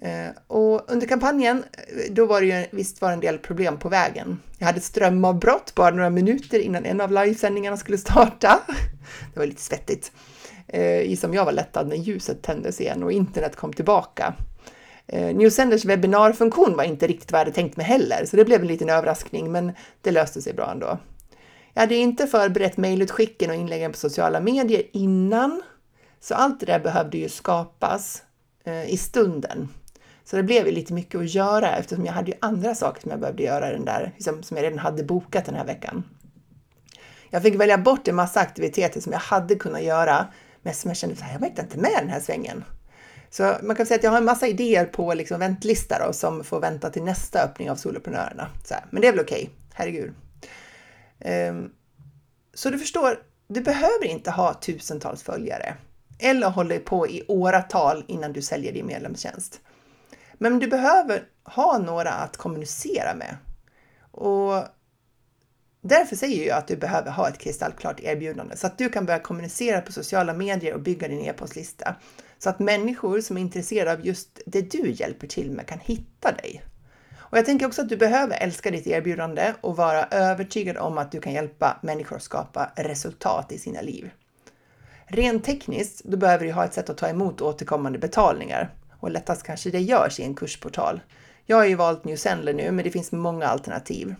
Eh, 0.00 0.28
och 0.46 0.92
under 0.92 1.06
kampanjen, 1.06 1.64
eh, 1.72 2.12
då 2.12 2.26
var 2.26 2.40
det 2.40 2.46
ju 2.46 2.66
visst 2.72 3.00
var 3.00 3.12
en 3.12 3.20
del 3.20 3.38
problem 3.38 3.78
på 3.78 3.88
vägen. 3.88 4.40
Jag 4.58 4.66
hade 4.66 4.80
strömavbrott 4.80 5.74
bara 5.74 5.90
några 5.90 6.10
minuter 6.10 6.58
innan 6.58 6.84
en 6.84 7.00
av 7.00 7.12
livesändningarna 7.12 7.76
skulle 7.76 7.98
starta. 7.98 8.60
Det 9.34 9.38
var 9.38 9.46
lite 9.46 9.62
svettigt. 9.62 10.12
I 11.02 11.16
som 11.16 11.34
jag 11.34 11.44
var 11.44 11.52
lättad 11.52 11.88
när 11.88 11.96
ljuset 11.96 12.42
tändes 12.42 12.80
igen 12.80 13.02
och 13.02 13.12
internet 13.12 13.56
kom 13.56 13.72
tillbaka. 13.72 14.34
Eh, 15.08 15.36
Newsenders 15.36 15.84
webbinarfunktion 15.84 16.76
var 16.76 16.84
inte 16.84 17.06
riktigt 17.06 17.32
vad 17.32 17.40
jag 17.40 17.44
hade 17.44 17.54
tänkt 17.54 17.76
mig 17.76 17.86
heller, 17.86 18.24
så 18.26 18.36
det 18.36 18.44
blev 18.44 18.60
en 18.60 18.66
liten 18.66 18.90
överraskning, 18.90 19.52
men 19.52 19.72
det 20.00 20.10
löste 20.10 20.42
sig 20.42 20.54
bra 20.54 20.70
ändå. 20.70 20.98
Jag 21.74 21.80
hade 21.80 21.94
inte 21.94 22.26
förberett 22.26 22.76
mejlutskicken 22.76 23.50
och 23.50 23.56
inläggen 23.56 23.92
på 23.92 23.98
sociala 23.98 24.40
medier 24.40 24.82
innan, 24.92 25.62
så 26.20 26.34
allt 26.34 26.60
det 26.60 26.66
där 26.66 26.80
behövde 26.80 27.18
ju 27.18 27.28
skapas 27.28 28.22
eh, 28.64 28.90
i 28.90 28.96
stunden. 28.96 29.68
Så 30.24 30.36
det 30.36 30.42
blev 30.42 30.66
ju 30.66 30.72
lite 30.72 30.92
mycket 30.92 31.20
att 31.20 31.34
göra 31.34 31.76
eftersom 31.76 32.06
jag 32.06 32.12
hade 32.12 32.30
ju 32.30 32.36
andra 32.40 32.74
saker 32.74 33.02
som 33.02 33.10
jag 33.10 33.20
behövde 33.20 33.42
göra 33.42 33.70
den 33.70 33.84
där, 33.84 34.12
liksom, 34.16 34.42
som 34.42 34.56
jag 34.56 34.64
redan 34.64 34.78
hade 34.78 35.04
bokat 35.04 35.44
den 35.44 35.54
här 35.54 35.64
veckan. 35.64 36.04
Jag 37.30 37.42
fick 37.42 37.54
välja 37.54 37.78
bort 37.78 38.08
en 38.08 38.14
massa 38.14 38.40
aktiviteter 38.40 39.00
som 39.00 39.12
jag 39.12 39.20
hade 39.20 39.54
kunnat 39.54 39.82
göra, 39.82 40.26
men 40.62 40.74
som 40.74 40.90
jag 40.90 40.96
kände 40.96 41.14
att 41.14 41.32
jag 41.32 41.40
mäktade 41.40 41.62
inte 41.62 41.78
med 41.78 41.98
den 42.00 42.08
här 42.08 42.20
svängen. 42.20 42.64
Så 43.36 43.56
man 43.62 43.76
kan 43.76 43.86
säga 43.86 43.98
att 43.98 44.04
jag 44.04 44.10
har 44.10 44.18
en 44.18 44.24
massa 44.24 44.46
idéer 44.46 44.84
på 44.84 45.14
liksom 45.14 45.40
väntlista 45.40 46.06
då, 46.06 46.12
som 46.12 46.44
får 46.44 46.60
vänta 46.60 46.90
till 46.90 47.02
nästa 47.02 47.42
öppning 47.42 47.70
av 47.70 47.76
Soloprenörerna. 47.76 48.48
Så 48.64 48.74
här. 48.74 48.84
Men 48.90 49.02
det 49.02 49.08
är 49.08 49.12
väl 49.12 49.20
okej, 49.20 49.42
okay. 49.42 49.54
herregud. 49.72 50.14
Um, 51.50 51.72
så 52.54 52.70
du 52.70 52.78
förstår, 52.78 53.18
du 53.48 53.60
behöver 53.60 54.04
inte 54.04 54.30
ha 54.30 54.54
tusentals 54.54 55.22
följare 55.22 55.74
eller 56.18 56.48
hålla 56.48 56.78
på 56.78 57.08
i 57.08 57.24
åratal 57.28 58.04
innan 58.08 58.32
du 58.32 58.42
säljer 58.42 58.72
din 58.72 58.86
medlemstjänst. 58.86 59.60
Men 60.34 60.58
du 60.58 60.66
behöver 60.66 61.22
ha 61.44 61.78
några 61.78 62.10
att 62.10 62.36
kommunicera 62.36 63.14
med. 63.14 63.36
Och 64.10 64.64
Därför 65.80 66.16
säger 66.16 66.48
jag 66.48 66.58
att 66.58 66.68
du 66.68 66.76
behöver 66.76 67.10
ha 67.10 67.28
ett 67.28 67.38
kristallklart 67.38 68.00
erbjudande 68.00 68.56
så 68.56 68.66
att 68.66 68.78
du 68.78 68.88
kan 68.88 69.06
börja 69.06 69.18
kommunicera 69.18 69.80
på 69.80 69.92
sociala 69.92 70.32
medier 70.32 70.74
och 70.74 70.80
bygga 70.80 71.08
din 71.08 71.20
e-postlista. 71.20 71.96
Så 72.38 72.50
att 72.50 72.58
människor 72.58 73.20
som 73.20 73.36
är 73.36 73.40
intresserade 73.40 73.92
av 73.92 74.06
just 74.06 74.40
det 74.46 74.70
du 74.70 74.90
hjälper 74.90 75.26
till 75.26 75.50
med 75.50 75.66
kan 75.66 75.78
hitta 75.78 76.32
dig. 76.32 76.62
Och 77.18 77.38
jag 77.38 77.46
tänker 77.46 77.66
också 77.66 77.82
att 77.82 77.88
du 77.88 77.96
behöver 77.96 78.36
älska 78.40 78.70
ditt 78.70 78.86
erbjudande 78.86 79.54
och 79.60 79.76
vara 79.76 80.04
övertygad 80.04 80.76
om 80.76 80.98
att 80.98 81.12
du 81.12 81.20
kan 81.20 81.32
hjälpa 81.32 81.78
människor 81.82 82.16
att 82.16 82.22
skapa 82.22 82.72
resultat 82.76 83.52
i 83.52 83.58
sina 83.58 83.80
liv. 83.80 84.10
Rent 85.06 85.44
tekniskt, 85.44 86.04
då 86.04 86.16
behöver 86.16 86.44
du 86.44 86.52
ha 86.52 86.64
ett 86.64 86.74
sätt 86.74 86.90
att 86.90 86.98
ta 86.98 87.08
emot 87.08 87.40
återkommande 87.40 87.98
betalningar 87.98 88.74
och 89.00 89.10
lättast 89.10 89.42
kanske 89.42 89.70
det 89.70 89.80
görs 89.80 90.20
i 90.20 90.22
en 90.22 90.34
kursportal. 90.34 91.00
Jag 91.44 91.56
har 91.56 91.64
ju 91.64 91.74
valt 91.74 92.04
New 92.04 92.16
Sendler 92.16 92.54
nu, 92.54 92.70
men 92.70 92.84
det 92.84 92.90
finns 92.90 93.12
många 93.12 93.46
alternativ. 93.46 94.14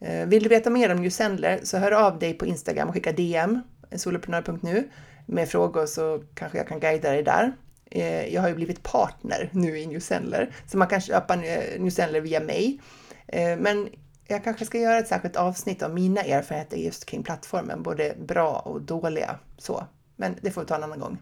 Eh, 0.00 0.26
vill 0.26 0.42
du 0.42 0.48
veta 0.48 0.70
mer 0.70 0.92
om 0.92 1.02
New 1.02 1.10
Sendler 1.10 1.60
så 1.62 1.78
hör 1.78 1.92
av 1.92 2.18
dig 2.18 2.34
på 2.34 2.46
Instagram 2.46 2.88
och 2.88 2.94
skicka 2.94 3.12
DM, 3.12 3.60
soloprenör.nu, 3.96 4.90
med 5.26 5.48
frågor 5.48 5.86
så 5.86 6.22
kanske 6.34 6.58
jag 6.58 6.68
kan 6.68 6.80
guida 6.80 7.10
dig 7.10 7.22
där. 7.22 7.52
Eh, 7.90 8.34
jag 8.34 8.42
har 8.42 8.48
ju 8.48 8.54
blivit 8.54 8.82
partner 8.82 9.50
nu 9.52 9.78
i 9.78 9.86
New 9.86 10.00
Sendler, 10.00 10.54
så 10.66 10.78
man 10.78 10.88
kan 10.88 11.00
köpa 11.00 11.36
New 11.36 11.90
Sendler 11.90 12.20
via 12.20 12.40
mig. 12.40 12.80
Eh, 13.28 13.56
men 13.58 13.88
jag 14.28 14.44
kanske 14.44 14.64
ska 14.64 14.78
göra 14.78 14.98
ett 14.98 15.08
särskilt 15.08 15.36
avsnitt 15.36 15.82
om 15.82 15.94
mina 15.94 16.20
erfarenheter 16.20 16.76
just 16.76 17.06
kring 17.06 17.22
plattformen, 17.22 17.82
både 17.82 18.14
bra 18.18 18.58
och 18.58 18.82
dåliga. 18.82 19.38
Så, 19.58 19.86
men 20.16 20.36
det 20.40 20.50
får 20.50 20.60
vi 20.60 20.66
ta 20.66 20.76
en 20.76 20.82
annan 20.82 21.00
gång. 21.00 21.18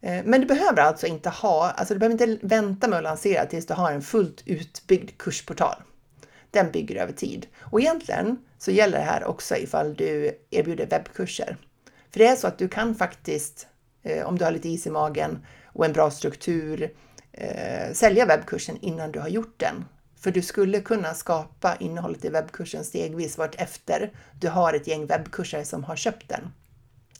Eh, 0.00 0.24
men 0.24 0.40
du 0.40 0.46
behöver 0.46 0.82
alltså 0.82 1.06
inte 1.06 1.28
ha, 1.28 1.70
alltså 1.70 1.94
du 1.94 2.00
behöver 2.00 2.22
inte 2.24 2.46
vänta 2.46 2.88
med 2.88 2.96
att 2.96 3.02
lansera 3.02 3.46
tills 3.46 3.66
du 3.66 3.74
har 3.74 3.92
en 3.92 4.02
fullt 4.02 4.42
utbyggd 4.46 5.10
kursportal. 5.18 5.82
Den 6.50 6.70
bygger 6.70 6.96
över 6.96 7.12
tid. 7.12 7.46
Och 7.60 7.80
egentligen 7.80 8.38
så 8.58 8.70
gäller 8.70 8.98
det 8.98 9.04
här 9.04 9.24
också 9.24 9.56
ifall 9.56 9.94
du 9.94 10.38
erbjuder 10.50 10.86
webbkurser. 10.86 11.56
För 12.16 12.20
det 12.20 12.26
är 12.26 12.36
så 12.36 12.46
att 12.46 12.58
du 12.58 12.68
kan 12.68 12.94
faktiskt, 12.94 13.66
eh, 14.02 14.26
om 14.26 14.38
du 14.38 14.44
har 14.44 14.52
lite 14.52 14.68
is 14.68 14.86
i 14.86 14.90
magen 14.90 15.46
och 15.66 15.84
en 15.84 15.92
bra 15.92 16.10
struktur, 16.10 16.92
eh, 17.32 17.92
sälja 17.92 18.26
webbkursen 18.26 18.78
innan 18.80 19.12
du 19.12 19.20
har 19.20 19.28
gjort 19.28 19.54
den. 19.56 19.84
För 20.20 20.30
du 20.30 20.42
skulle 20.42 20.80
kunna 20.80 21.14
skapa 21.14 21.76
innehållet 21.80 22.24
i 22.24 22.28
webbkursen 22.28 22.84
stegvis 22.84 23.38
vart 23.38 23.54
efter 23.54 24.12
du 24.40 24.48
har 24.48 24.74
ett 24.74 24.86
gäng 24.86 25.06
webbkurser 25.06 25.64
som 25.64 25.84
har 25.84 25.96
köpt 25.96 26.28
den. 26.28 26.52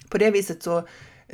På 0.09 0.19
det 0.19 0.31
viset 0.31 0.63
så 0.63 0.89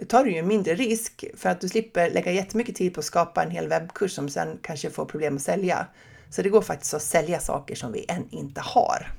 tar 0.09 0.25
du 0.25 0.33
ju 0.33 0.43
mindre 0.43 0.75
risk 0.75 1.25
för 1.37 1.49
att 1.49 1.61
du 1.61 1.69
slipper 1.69 2.11
lägga 2.11 2.33
jättemycket 2.33 2.77
tid 2.77 2.95
på 2.95 3.01
att 3.01 3.07
skapa 3.07 3.43
en 3.43 3.51
hel 3.51 3.69
webbkurs 3.69 4.13
som 4.13 4.29
sen 4.29 4.59
kanske 4.63 4.91
får 4.91 5.05
problem 5.05 5.37
att 5.37 5.43
sälja. 5.43 5.87
Så 6.31 6.43
det 6.43 6.49
går 6.49 6.63
faktiskt 6.63 6.95
att 6.95 7.03
sälja 7.03 7.41
saker 7.41 7.75
som 7.75 7.93
vi 7.93 8.05
än 8.09 8.29
inte 8.31 8.61
har. 8.61 9.13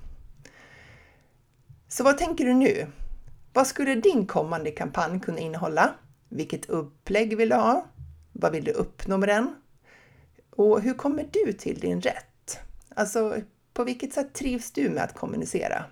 Så 1.88 2.04
vad 2.04 2.18
tänker 2.18 2.46
du 2.46 2.54
nu? 2.54 2.88
Vad 3.54 3.68
skulle 3.68 3.96
din 3.96 4.28
kommande 4.28 4.72
kampanj 4.72 5.20
kunna 5.20 5.40
innehålla? 5.40 5.94
Vilket 6.30 6.70
upplägg 6.70 7.38
vill 7.38 7.50
du 7.50 7.56
ha? 7.56 7.86
Vad 8.32 8.52
vill 8.52 8.64
du 8.64 8.72
uppnå 8.72 9.18
med 9.18 9.30
den? 9.30 9.56
Och 10.50 10.82
hur 10.82 10.94
kommer 10.94 11.30
du 11.32 11.54
till 11.54 11.80
din 11.80 12.02
rätt? 12.02 12.60
Alltså, 12.96 13.36
på 13.74 13.84
vilket 13.84 14.14
sätt 14.14 14.34
trivs 14.34 14.72
du 14.72 14.90
med 14.90 15.04
att 15.04 15.16
kommunicera? 15.16 15.86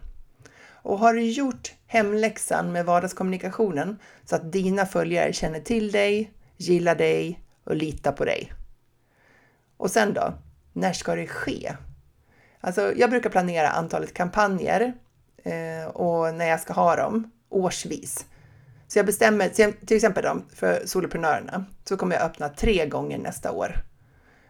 Och 0.63 0.99
har 0.99 1.13
du 1.13 1.21
gjort 1.21 1.73
hemläxan 1.87 2.71
med 2.71 2.85
vardagskommunikationen 2.85 3.99
så 4.25 4.35
att 4.35 4.51
dina 4.51 4.85
följare 4.85 5.33
känner 5.33 5.59
till 5.59 5.91
dig, 5.91 6.33
gillar 6.57 6.95
dig 6.95 7.43
och 7.63 7.75
litar 7.75 8.11
på 8.11 8.25
dig? 8.25 8.53
Och 9.77 9.91
sen 9.91 10.13
då? 10.13 10.33
När 10.73 10.93
ska 10.93 11.15
det 11.15 11.27
ske? 11.27 11.75
Alltså, 12.59 12.93
jag 12.95 13.09
brukar 13.09 13.29
planera 13.29 13.69
antalet 13.69 14.13
kampanjer 14.13 14.93
eh, 15.43 15.87
och 15.87 16.35
när 16.35 16.45
jag 16.45 16.59
ska 16.59 16.73
ha 16.73 16.95
dem 16.95 17.31
årsvis. 17.51 18.25
Så 18.87 18.99
jag 18.99 19.05
bestämmer, 19.05 19.49
till 19.85 19.97
exempel 19.97 20.23
då, 20.23 20.41
för 20.55 20.81
soloprenörerna, 20.85 21.65
så 21.83 21.97
kommer 21.97 22.15
jag 22.15 22.25
öppna 22.25 22.49
tre 22.49 22.85
gånger 22.85 23.17
nästa 23.17 23.51
år. 23.51 23.75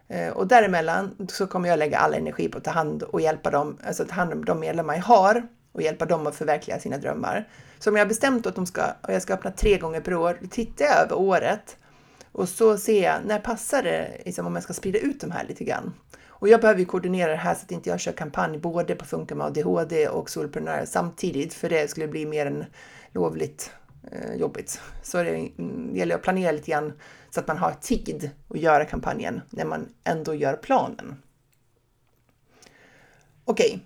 Eh, 0.08 0.28
och 0.28 0.46
däremellan 0.46 1.16
så 1.28 1.46
kommer 1.46 1.68
jag 1.68 1.78
lägga 1.78 1.98
all 1.98 2.14
energi 2.14 2.48
på 2.48 2.58
att 2.58 2.64
ta 2.64 2.70
hand 2.70 3.02
och 3.02 3.20
hjälpa 3.20 3.50
dem, 3.50 3.78
alltså 3.86 4.04
ta 4.04 4.14
hand 4.14 4.32
om 4.32 4.44
de 4.44 4.60
medlemmar 4.60 4.94
jag 4.94 5.02
har 5.02 5.48
och 5.72 5.82
hjälpa 5.82 6.04
dem 6.04 6.26
att 6.26 6.36
förverkliga 6.36 6.80
sina 6.80 6.98
drömmar. 6.98 7.48
Så 7.78 7.90
om 7.90 7.96
jag 7.96 8.04
har 8.04 8.08
bestämt 8.08 8.46
att 8.46 8.54
de 8.54 8.66
ska, 8.66 8.82
och 9.02 9.12
jag 9.14 9.22
ska 9.22 9.34
öppna 9.34 9.50
tre 9.50 9.78
gånger 9.78 10.00
per 10.00 10.14
år, 10.14 10.38
då 10.40 10.48
tittar 10.48 10.84
jag 10.84 10.98
över 10.98 11.18
året 11.18 11.76
och 12.32 12.48
så 12.48 12.78
ser 12.78 13.02
jag 13.02 13.16
när 13.26 13.38
passar 13.38 13.82
det 13.82 14.22
liksom, 14.24 14.46
om 14.46 14.54
jag 14.54 14.64
ska 14.64 14.72
sprida 14.72 14.98
ut 14.98 15.20
de 15.20 15.30
här 15.30 15.44
lite 15.48 15.64
grann. 15.64 15.94
Och 16.42 16.48
jag 16.48 16.60
behöver 16.60 16.80
ju 16.80 16.86
koordinera 16.86 17.30
det 17.30 17.36
här 17.36 17.54
så 17.54 17.62
att 17.62 17.70
inte 17.70 17.90
jag 17.90 18.00
kör 18.00 18.12
kampanj 18.12 18.58
både 18.58 18.94
på 18.94 19.04
Funka 19.04 19.34
med 19.34 19.46
ADHD 19.46 20.08
och 20.08 20.30
Solprenör 20.30 20.84
samtidigt, 20.84 21.54
för 21.54 21.68
det 21.68 21.90
skulle 21.90 22.08
bli 22.08 22.26
mer 22.26 22.46
än 22.46 22.64
lovligt 23.12 23.72
eh, 24.12 24.34
jobbigt. 24.34 24.80
Så 25.02 25.22
det 25.22 25.30
mm, 25.30 25.96
gäller 25.96 26.14
att 26.14 26.22
planera 26.22 26.52
lite 26.52 26.70
grann 26.70 26.92
så 27.30 27.40
att 27.40 27.48
man 27.48 27.58
har 27.58 27.72
tid 27.80 28.30
att 28.48 28.60
göra 28.60 28.84
kampanjen 28.84 29.40
när 29.50 29.64
man 29.64 29.88
ändå 30.04 30.34
gör 30.34 30.56
planen. 30.56 31.22
Okej, 33.44 33.66
okay. 33.66 33.80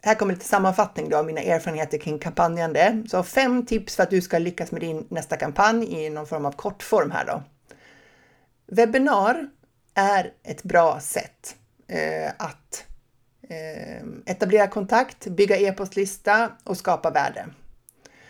här 0.00 0.14
kommer 0.14 0.34
lite 0.34 0.46
sammanfattning 0.46 1.08
då 1.08 1.16
av 1.16 1.26
mina 1.26 1.40
erfarenheter 1.40 1.98
kring 1.98 2.18
kampanjande. 2.18 3.02
Så 3.08 3.22
fem 3.22 3.66
tips 3.66 3.96
för 3.96 4.02
att 4.02 4.10
du 4.10 4.20
ska 4.20 4.38
lyckas 4.38 4.72
med 4.72 4.80
din 4.80 5.06
nästa 5.08 5.36
kampanj 5.36 6.04
i 6.04 6.10
någon 6.10 6.26
form 6.26 6.46
av 6.46 6.52
kortform 6.52 7.10
här 7.10 7.24
då. 7.26 7.42
Webbinar 8.66 9.50
är 9.94 10.32
ett 10.42 10.62
bra 10.62 11.00
sätt 11.00 11.56
Eh, 11.92 12.32
att 12.36 12.84
eh, 13.48 14.06
etablera 14.26 14.68
kontakt, 14.68 15.26
bygga 15.26 15.56
e-postlista 15.56 16.50
och 16.64 16.76
skapa 16.76 17.10
värde. 17.10 17.46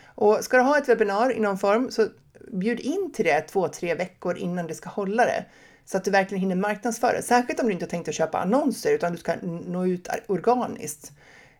Och 0.05 0.43
ska 0.43 0.57
du 0.57 0.63
ha 0.63 0.77
ett 0.77 0.89
webbinar 0.89 1.33
i 1.33 1.39
någon 1.39 1.57
form 1.57 1.91
så 1.91 2.07
bjud 2.51 2.79
in 2.79 3.11
till 3.13 3.25
det 3.25 3.41
två, 3.41 3.67
tre 3.67 3.95
veckor 3.95 4.37
innan 4.37 4.67
du 4.67 4.73
ska 4.73 4.89
hålla 4.89 5.25
det 5.25 5.45
så 5.85 5.97
att 5.97 6.03
du 6.03 6.11
verkligen 6.11 6.41
hinner 6.41 6.55
marknadsföra 6.55 7.13
det. 7.13 7.21
Särskilt 7.21 7.59
om 7.59 7.65
du 7.65 7.73
inte 7.73 7.85
har 7.85 7.89
tänkt 7.89 8.07
att 8.07 8.15
köpa 8.15 8.39
annonser 8.39 8.93
utan 8.93 9.11
du 9.11 9.17
ska 9.17 9.35
nå 9.41 9.85
ut 9.85 10.07
organiskt. 10.27 11.11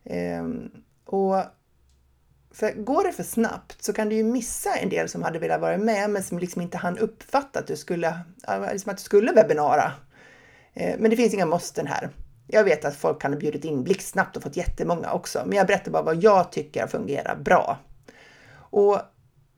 Ehm, 0.04 0.72
och 1.06 1.36
för 2.52 2.72
går 2.72 3.04
det 3.04 3.12
för 3.12 3.24
snabbt 3.24 3.84
så 3.84 3.94
kan 3.94 4.10
du 4.10 4.16
ju 4.16 4.24
missa 4.24 4.76
en 4.76 4.90
del 4.90 5.10
som 5.10 5.24
hade 5.24 5.40
velat 5.40 5.62
vara 5.62 5.78
med 5.78 6.10
men 6.10 6.24
som 6.24 6.40
liksom 6.40 6.62
inte 6.62 6.78
hann 6.78 6.98
uppfatta 6.98 7.60
att 7.60 7.68
du 7.68 7.76
skulle, 7.76 8.20
liksom 8.72 8.92
att 8.92 8.98
du 8.98 9.04
skulle 9.04 9.32
webbinara. 9.32 9.92
Eh, 10.74 10.96
men 11.00 11.10
det 11.10 11.16
finns 11.16 11.34
inga 11.34 11.46
måsten 11.46 11.88
här. 11.88 12.10
Jag 12.48 12.64
vet 12.64 12.86
att 12.86 12.96
folk 12.96 13.22
kan 13.22 13.34
ha 13.34 13.40
bjudit 13.40 13.66
in 13.66 13.84
blixtsnabbt 13.84 14.38
och 14.38 14.44
fått 14.44 14.58
jättemånga 14.58 15.12
också, 15.12 15.44
men 15.46 15.58
jag 15.58 15.68
berättar 15.68 15.92
bara 15.92 16.04
vad 16.04 16.24
jag 16.24 16.52
tycker 16.52 16.88
fungerar 16.88 17.36
bra. 17.36 17.80
Och 18.56 19.00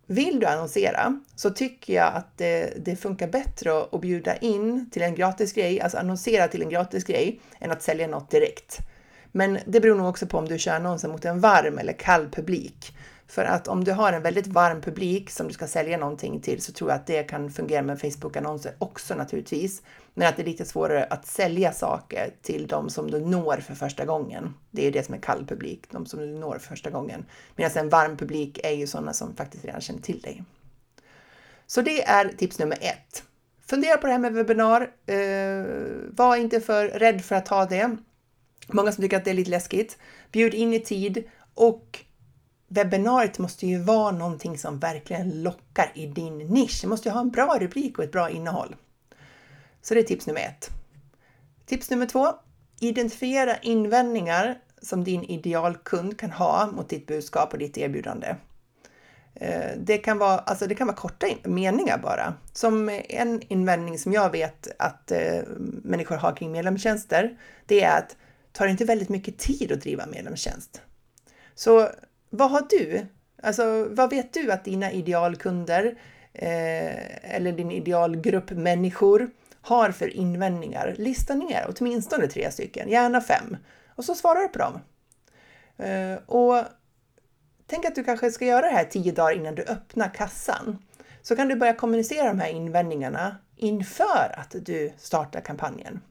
vill 0.08 0.40
du 0.40 0.46
annonsera 0.46 1.20
så 1.36 1.50
tycker 1.50 1.94
jag 1.94 2.14
att 2.14 2.38
det, 2.38 2.86
det, 2.86 2.96
funkar 2.96 3.28
bättre 3.28 3.82
att 3.92 4.02
bjuda 4.02 4.38
in 4.38 4.90
till 4.90 5.02
en 5.02 5.16
gratis 5.16 5.54
grej, 5.54 5.82
alltså 5.82 5.98
annonsera 5.98 6.48
till 6.48 6.62
en 6.62 6.70
gratis 6.70 7.04
grej, 7.04 7.40
än 7.60 7.72
att 7.72 7.82
sälja 7.82 8.08
något 8.08 8.32
direkt. 8.32 8.78
Men 9.32 9.60
det 9.66 9.80
beror 9.80 9.96
nog 9.96 10.10
också 10.10 10.28
på 10.28 10.38
om 10.38 10.48
du 10.48 10.60
kör 10.60 10.76
annonsen 10.76 11.12
mot 11.12 11.26
en 11.26 11.40
varm 11.40 11.78
eller 11.78 11.94
kall 11.94 12.30
publik. 12.30 12.98
För 13.28 13.46
att 13.46 13.68
om 13.68 13.84
du 13.84 13.92
har 13.92 14.14
en 14.14 14.22
väldigt 14.22 14.48
varm 14.48 14.82
publik 14.82 15.30
som 15.30 15.48
du 15.48 15.54
ska 15.54 15.68
sälja 15.68 15.98
någonting 15.98 16.42
till 16.42 16.62
så 16.62 16.72
tror 16.72 16.90
jag 16.90 16.96
att 16.96 17.08
det 17.08 17.24
kan 17.24 17.52
fungera 17.52 17.82
med 17.82 18.02
Facebook-annonser 18.02 18.74
också 18.78 19.16
naturligtvis. 19.16 19.82
Men 20.14 20.28
att 20.28 20.36
det 20.36 20.42
är 20.42 20.46
lite 20.46 20.66
svårare 20.66 21.04
att 21.04 21.26
sälja 21.26 21.74
saker 21.74 22.34
till 22.42 22.68
de 22.68 22.90
som 22.90 23.12
du 23.12 23.20
når 23.20 23.58
för 23.58 23.76
första 23.76 24.06
gången. 24.06 24.54
Det 24.72 24.88
är 24.88 24.92
det 24.92 25.06
som 25.06 25.16
är 25.16 25.20
kall 25.20 25.46
publik, 25.48 25.92
de 25.92 26.06
som 26.06 26.20
du 26.20 26.26
når 26.26 26.58
för 26.58 26.68
första 26.68 26.90
gången. 26.90 27.26
Medan 27.56 27.72
en 27.76 27.90
varm 27.90 28.18
publik 28.18 28.60
är 28.64 28.72
ju 28.72 28.88
sådana 28.88 29.14
som 29.14 29.36
faktiskt 29.36 29.66
redan 29.66 29.82
känner 29.82 30.02
till 30.02 30.20
dig. 30.20 30.44
Så 31.68 31.82
det 31.82 32.04
är 32.04 32.28
tips 32.28 32.60
nummer 32.60 32.78
ett. 32.82 33.24
Fundera 33.68 33.98
på 33.98 34.08
det 34.08 34.14
här 34.14 34.20
med 34.20 34.34
webbinar. 34.34 34.82
Eh, 35.06 35.66
var 36.10 36.36
inte 36.36 36.62
för 36.62 36.88
rädd 36.88 37.22
för 37.22 37.36
att 37.36 37.46
ta 37.46 37.66
det. 37.66 37.98
Många 38.68 38.92
som 38.92 39.02
tycker 39.02 39.18
att 39.18 39.26
det 39.26 39.32
är 39.32 39.36
lite 39.36 39.52
läskigt. 39.52 39.98
Bjud 40.32 40.54
in 40.54 40.74
i 40.74 40.80
tid 40.80 41.24
och 41.54 42.05
webbinariet 42.76 43.40
måste 43.40 43.68
ju 43.68 43.80
vara 43.80 44.12
någonting 44.12 44.58
som 44.58 44.80
verkligen 44.80 45.44
lockar 45.44 45.92
i 45.96 46.06
din 46.06 46.38
nisch. 46.38 46.80
Det 46.82 46.88
måste 46.88 47.10
ju 47.10 47.14
ha 47.14 47.22
en 47.22 47.30
bra 47.30 47.58
rubrik 47.60 47.98
och 47.98 48.04
ett 48.04 48.12
bra 48.12 48.30
innehåll. 48.30 48.76
Så 49.82 49.94
det 49.94 50.00
är 50.00 50.04
tips 50.04 50.28
nummer 50.28 50.42
ett. 50.42 50.70
Tips 51.66 51.90
nummer 51.90 52.06
två. 52.06 52.28
Identifiera 52.80 53.58
invändningar 53.58 54.58
som 54.82 55.04
din 55.04 55.24
idealkund 55.24 56.20
kan 56.20 56.32
ha 56.32 56.72
mot 56.72 56.90
ditt 56.90 57.08
budskap 57.08 57.54
och 57.54 57.60
ditt 57.60 57.78
erbjudande. 57.78 58.36
Eh, 59.36 59.72
det 59.78 59.98
kan 59.98 60.18
vara, 60.18 60.40
alltså 60.40 60.68
det 60.68 60.76
kan 60.76 60.88
vara 60.88 60.98
korta 60.98 61.28
meningar 61.44 61.98
bara. 61.98 62.34
Som 62.54 62.90
en 63.10 63.42
invändning 63.42 64.00
som 64.00 64.14
jag 64.14 64.32
vet 64.32 64.68
att 64.80 65.12
eh, 65.12 65.42
människor 65.84 66.16
har 66.16 66.36
kring 66.36 66.52
medlemstjänster, 66.52 67.38
det 67.66 67.84
är 67.84 67.98
att 67.98 68.18
tar 68.52 68.66
det 68.66 68.72
inte 68.72 68.86
väldigt 68.86 69.10
mycket 69.10 69.38
tid 69.38 69.72
att 69.72 69.82
driva 69.82 70.06
medlemstjänst? 70.06 70.82
Så 71.56 71.90
vad 72.38 72.52
har 72.52 72.66
du? 72.70 73.06
Alltså, 73.44 73.88
vad 73.90 74.10
vet 74.10 74.34
du 74.34 74.52
att 74.52 74.66
dina 74.66 74.92
idealkunder 74.92 75.86
eh, 76.34 77.36
eller 77.36 77.52
din 77.52 77.72
idealgrupp 77.72 78.52
människor 78.52 79.30
har 79.62 79.92
för 79.92 80.08
invändningar? 80.16 80.96
Lista 80.98 81.36
ner 81.36 81.68
åtminstone 81.70 82.28
tre 82.28 82.52
stycken, 82.52 82.90
gärna 82.90 83.22
fem. 83.22 83.58
Och 83.96 84.06
så 84.06 84.16
svarar 84.16 84.42
du 84.42 84.48
på 84.48 84.60
dem. 84.60 84.80
Eh, 85.78 86.16
och 86.26 86.64
tänk 87.68 87.86
att 87.86 87.96
du 87.96 88.04
kanske 88.04 88.32
ska 88.32 88.46
göra 88.46 88.62
det 88.62 88.76
här 88.76 88.84
tio 88.86 89.12
dagar 89.12 89.36
innan 89.36 89.56
du 89.56 89.64
öppnar 89.64 90.14
kassan. 90.14 90.78
Så 91.22 91.36
kan 91.36 91.48
du 91.48 91.56
börja 91.56 91.74
kommunicera 91.74 92.28
de 92.28 92.40
här 92.40 92.50
invändningarna 92.50 93.38
inför 93.56 94.36
att 94.38 94.56
du 94.66 94.94
startar 94.98 95.42
kampanjen. 95.42 96.02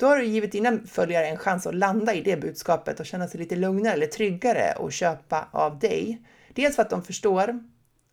Då 0.00 0.06
har 0.06 0.16
du 0.16 0.24
givit 0.24 0.52
dina 0.52 0.78
följare 0.86 1.26
en 1.26 1.36
chans 1.36 1.66
att 1.66 1.74
landa 1.74 2.14
i 2.14 2.20
det 2.20 2.36
budskapet 2.36 3.00
och 3.00 3.06
känna 3.06 3.28
sig 3.28 3.40
lite 3.40 3.56
lugnare 3.56 3.92
eller 3.92 4.06
tryggare 4.06 4.74
och 4.78 4.92
köpa 4.92 5.48
av 5.50 5.78
dig. 5.78 6.22
Dels 6.54 6.76
för 6.76 6.82
att 6.82 6.90
de 6.90 7.02
förstår 7.02 7.64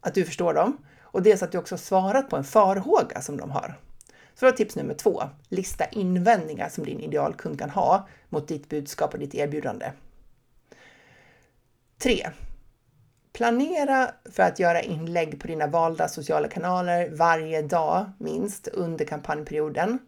att 0.01 0.13
du 0.13 0.25
förstår 0.25 0.53
dem 0.53 0.77
och 1.01 1.21
dels 1.21 1.43
att 1.43 1.51
du 1.51 1.57
också 1.57 1.77
svarat 1.77 2.29
på 2.29 2.35
en 2.35 2.43
farhåga 2.43 3.21
som 3.21 3.37
de 3.37 3.51
har. 3.51 3.79
Så 4.35 4.45
då 4.45 4.51
tips 4.51 4.75
nummer 4.75 4.93
två. 4.93 5.23
Lista 5.49 5.85
invändningar 5.85 6.69
som 6.69 6.85
din 6.85 6.99
idealkund 6.99 7.59
kan 7.59 7.69
ha 7.69 8.07
mot 8.29 8.47
ditt 8.47 8.69
budskap 8.69 9.13
och 9.13 9.19
ditt 9.19 9.35
erbjudande. 9.35 9.91
3. 11.97 12.29
Planera 13.33 14.11
för 14.31 14.43
att 14.43 14.59
göra 14.59 14.81
inlägg 14.81 15.41
på 15.41 15.47
dina 15.47 15.67
valda 15.67 16.07
sociala 16.07 16.47
kanaler 16.47 17.09
varje 17.09 17.61
dag 17.61 18.11
minst 18.17 18.67
under 18.67 19.05
kampanjperioden. 19.05 19.99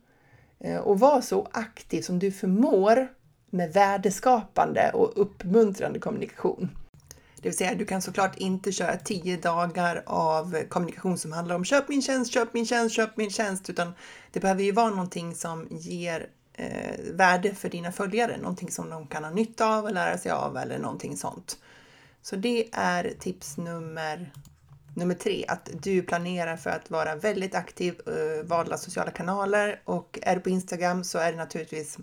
Eh, 0.59 0.77
och 0.77 0.99
var 0.99 1.21
så 1.21 1.47
aktiv 1.51 2.01
som 2.01 2.19
du 2.19 2.31
förmår 2.31 3.07
med 3.49 3.73
värdeskapande 3.73 4.91
och 4.93 5.21
uppmuntrande 5.21 5.99
kommunikation. 5.99 6.69
Det 7.41 7.49
vill 7.49 7.57
säga, 7.57 7.75
du 7.75 7.85
kan 7.85 8.01
såklart 8.01 8.37
inte 8.37 8.71
köra 8.71 8.97
tio 8.97 9.37
dagar 9.37 10.03
av 10.05 10.63
kommunikation 10.69 11.17
som 11.17 11.31
handlar 11.31 11.55
om 11.55 11.65
köp 11.65 11.89
min 11.89 12.01
tjänst, 12.01 12.33
köp 12.33 12.53
min 12.53 12.65
tjänst, 12.65 12.95
köp 12.95 13.17
min 13.17 13.29
tjänst, 13.29 13.69
utan 13.69 13.93
det 14.31 14.39
behöver 14.39 14.63
ju 14.63 14.71
vara 14.71 14.89
någonting 14.89 15.35
som 15.35 15.67
ger 15.71 16.29
eh, 16.53 16.99
värde 17.13 17.55
för 17.55 17.69
dina 17.69 17.91
följare, 17.91 18.37
någonting 18.37 18.71
som 18.71 18.89
de 18.89 19.07
kan 19.07 19.23
ha 19.23 19.31
nytta 19.31 19.77
av 19.77 19.85
och 19.85 19.93
lära 19.93 20.17
sig 20.17 20.31
av 20.31 20.57
eller 20.57 20.79
någonting 20.79 21.17
sånt. 21.17 21.57
Så 22.21 22.35
det 22.35 22.69
är 22.71 23.13
tips 23.19 23.57
nummer 23.57 24.31
Nummer 24.99 25.15
tre, 25.15 25.45
att 25.47 25.69
du 25.81 26.01
planerar 26.01 26.57
för 26.57 26.69
att 26.69 26.89
vara 26.89 27.15
väldigt 27.15 27.55
aktiv, 27.55 28.01
eh, 28.07 28.13
uh, 28.13 28.43
valda 28.43 28.77
sociala 28.77 29.11
kanaler 29.11 29.81
och 29.85 30.19
är 30.21 30.35
du 30.35 30.41
på 30.41 30.49
Instagram 30.49 31.03
så 31.03 31.17
är 31.17 31.31
det 31.31 31.37
naturligtvis 31.37 31.97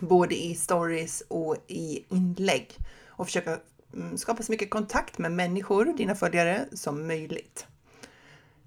både 0.00 0.34
i 0.34 0.54
stories 0.54 1.22
och 1.28 1.56
i 1.66 2.04
inlägg 2.08 2.76
och 3.06 3.26
försöka 3.26 3.58
um, 3.92 4.18
skapa 4.18 4.42
så 4.42 4.52
mycket 4.52 4.70
kontakt 4.70 5.18
med 5.18 5.32
människor, 5.32 5.84
dina 5.84 6.14
följare, 6.14 6.64
som 6.72 7.06
möjligt. 7.06 7.66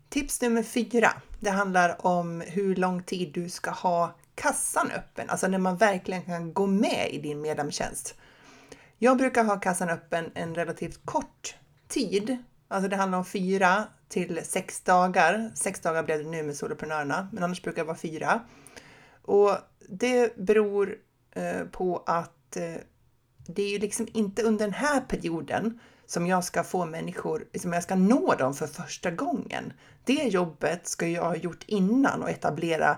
Tips 0.09 0.41
nummer 0.41 0.63
fyra, 0.63 1.13
det 1.39 1.49
handlar 1.49 2.05
om 2.05 2.41
hur 2.47 2.75
lång 2.75 3.03
tid 3.03 3.31
du 3.33 3.49
ska 3.49 3.71
ha 3.71 4.15
kassan 4.35 4.91
öppen, 4.91 5.29
alltså 5.29 5.47
när 5.47 5.59
man 5.59 5.77
verkligen 5.77 6.21
kan 6.21 6.53
gå 6.53 6.67
med 6.67 7.09
i 7.11 7.17
din 7.17 7.41
medlemstjänst. 7.41 8.15
Jag 8.97 9.17
brukar 9.17 9.43
ha 9.43 9.59
kassan 9.59 9.89
öppen 9.89 10.31
en 10.33 10.55
relativt 10.55 11.05
kort 11.05 11.55
tid 11.87 12.37
Alltså 12.71 12.89
det 12.89 12.95
handlar 12.95 13.17
om 13.17 13.25
fyra 13.25 13.83
till 14.09 14.41
sex 14.43 14.81
dagar. 14.81 15.51
Sex 15.55 15.79
dagar 15.79 16.03
blev 16.03 16.23
det 16.23 16.29
nu 16.29 16.43
med 16.43 16.55
soloprenörerna, 16.55 17.29
men 17.31 17.43
annars 17.43 17.61
brukar 17.61 17.81
det 17.81 17.87
vara 17.87 17.97
fyra. 17.97 18.41
Och 19.21 19.51
det 19.89 20.37
beror 20.37 20.95
eh, 21.31 21.63
på 21.71 22.03
att 22.05 22.57
eh, 22.57 22.81
det 23.47 23.63
är 23.63 23.69
ju 23.69 23.79
liksom 23.79 24.07
inte 24.13 24.43
under 24.43 24.65
den 24.65 24.73
här 24.73 25.01
perioden 25.01 25.79
som 26.05 26.27
jag 26.27 26.43
ska 26.43 26.63
få 26.63 26.85
människor, 26.85 27.45
som 27.59 27.73
jag 27.73 27.83
ska 27.83 27.95
nå 27.95 28.35
dem 28.35 28.53
för 28.53 28.67
första 28.67 29.11
gången. 29.11 29.73
Det 30.03 30.23
jobbet 30.23 30.87
ska 30.87 31.07
jag 31.07 31.23
ha 31.23 31.35
gjort 31.35 31.63
innan 31.67 32.23
och 32.23 32.29
etablera 32.29 32.97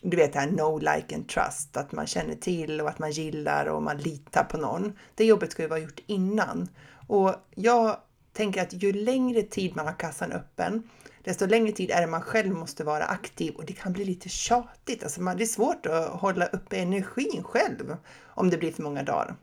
du 0.00 0.16
vet 0.16 0.32
det 0.32 0.38
här 0.38 0.50
no, 0.50 0.78
like 0.78 1.14
and 1.14 1.28
trust, 1.28 1.76
att 1.76 1.92
man 1.92 2.06
känner 2.06 2.34
till 2.34 2.80
och 2.80 2.88
att 2.88 2.98
man 2.98 3.10
gillar 3.10 3.66
och 3.66 3.82
man 3.82 3.98
litar 3.98 4.44
på 4.44 4.56
någon. 4.56 4.98
Det 5.14 5.24
jobbet 5.24 5.52
ska 5.52 5.62
ju 5.62 5.68
vara 5.68 5.78
gjort 5.78 6.00
innan. 6.06 6.68
Och 7.06 7.34
jag 7.54 7.96
tänker 8.36 8.62
att 8.62 8.82
ju 8.82 8.92
längre 8.92 9.42
tid 9.42 9.76
man 9.76 9.86
har 9.86 9.98
kassan 9.98 10.32
öppen, 10.32 10.90
desto 11.24 11.46
längre 11.46 11.72
tid 11.72 11.90
är 11.90 12.00
det 12.00 12.06
man 12.06 12.20
själv 12.20 12.54
måste 12.54 12.84
vara 12.84 13.04
aktiv 13.04 13.54
och 13.54 13.64
det 13.64 13.72
kan 13.72 13.92
bli 13.92 14.04
lite 14.04 14.28
tjatigt. 14.28 15.02
Alltså 15.02 15.22
man, 15.22 15.36
det 15.36 15.44
är 15.44 15.46
svårt 15.46 15.86
att 15.86 16.08
hålla 16.08 16.46
uppe 16.46 16.76
energin 16.76 17.42
själv 17.42 17.96
om 18.24 18.50
det 18.50 18.58
blir 18.58 18.72
för 18.72 18.82
många 18.82 19.02
dagar. 19.02 19.36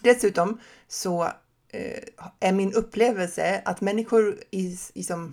Dessutom 0.00 0.60
så 0.88 1.24
eh, 1.68 2.02
är 2.40 2.52
min 2.52 2.72
upplevelse 2.74 3.62
att 3.64 3.80
människor 3.80 4.38
i, 4.50 4.78
i, 4.94 5.02
som, 5.02 5.32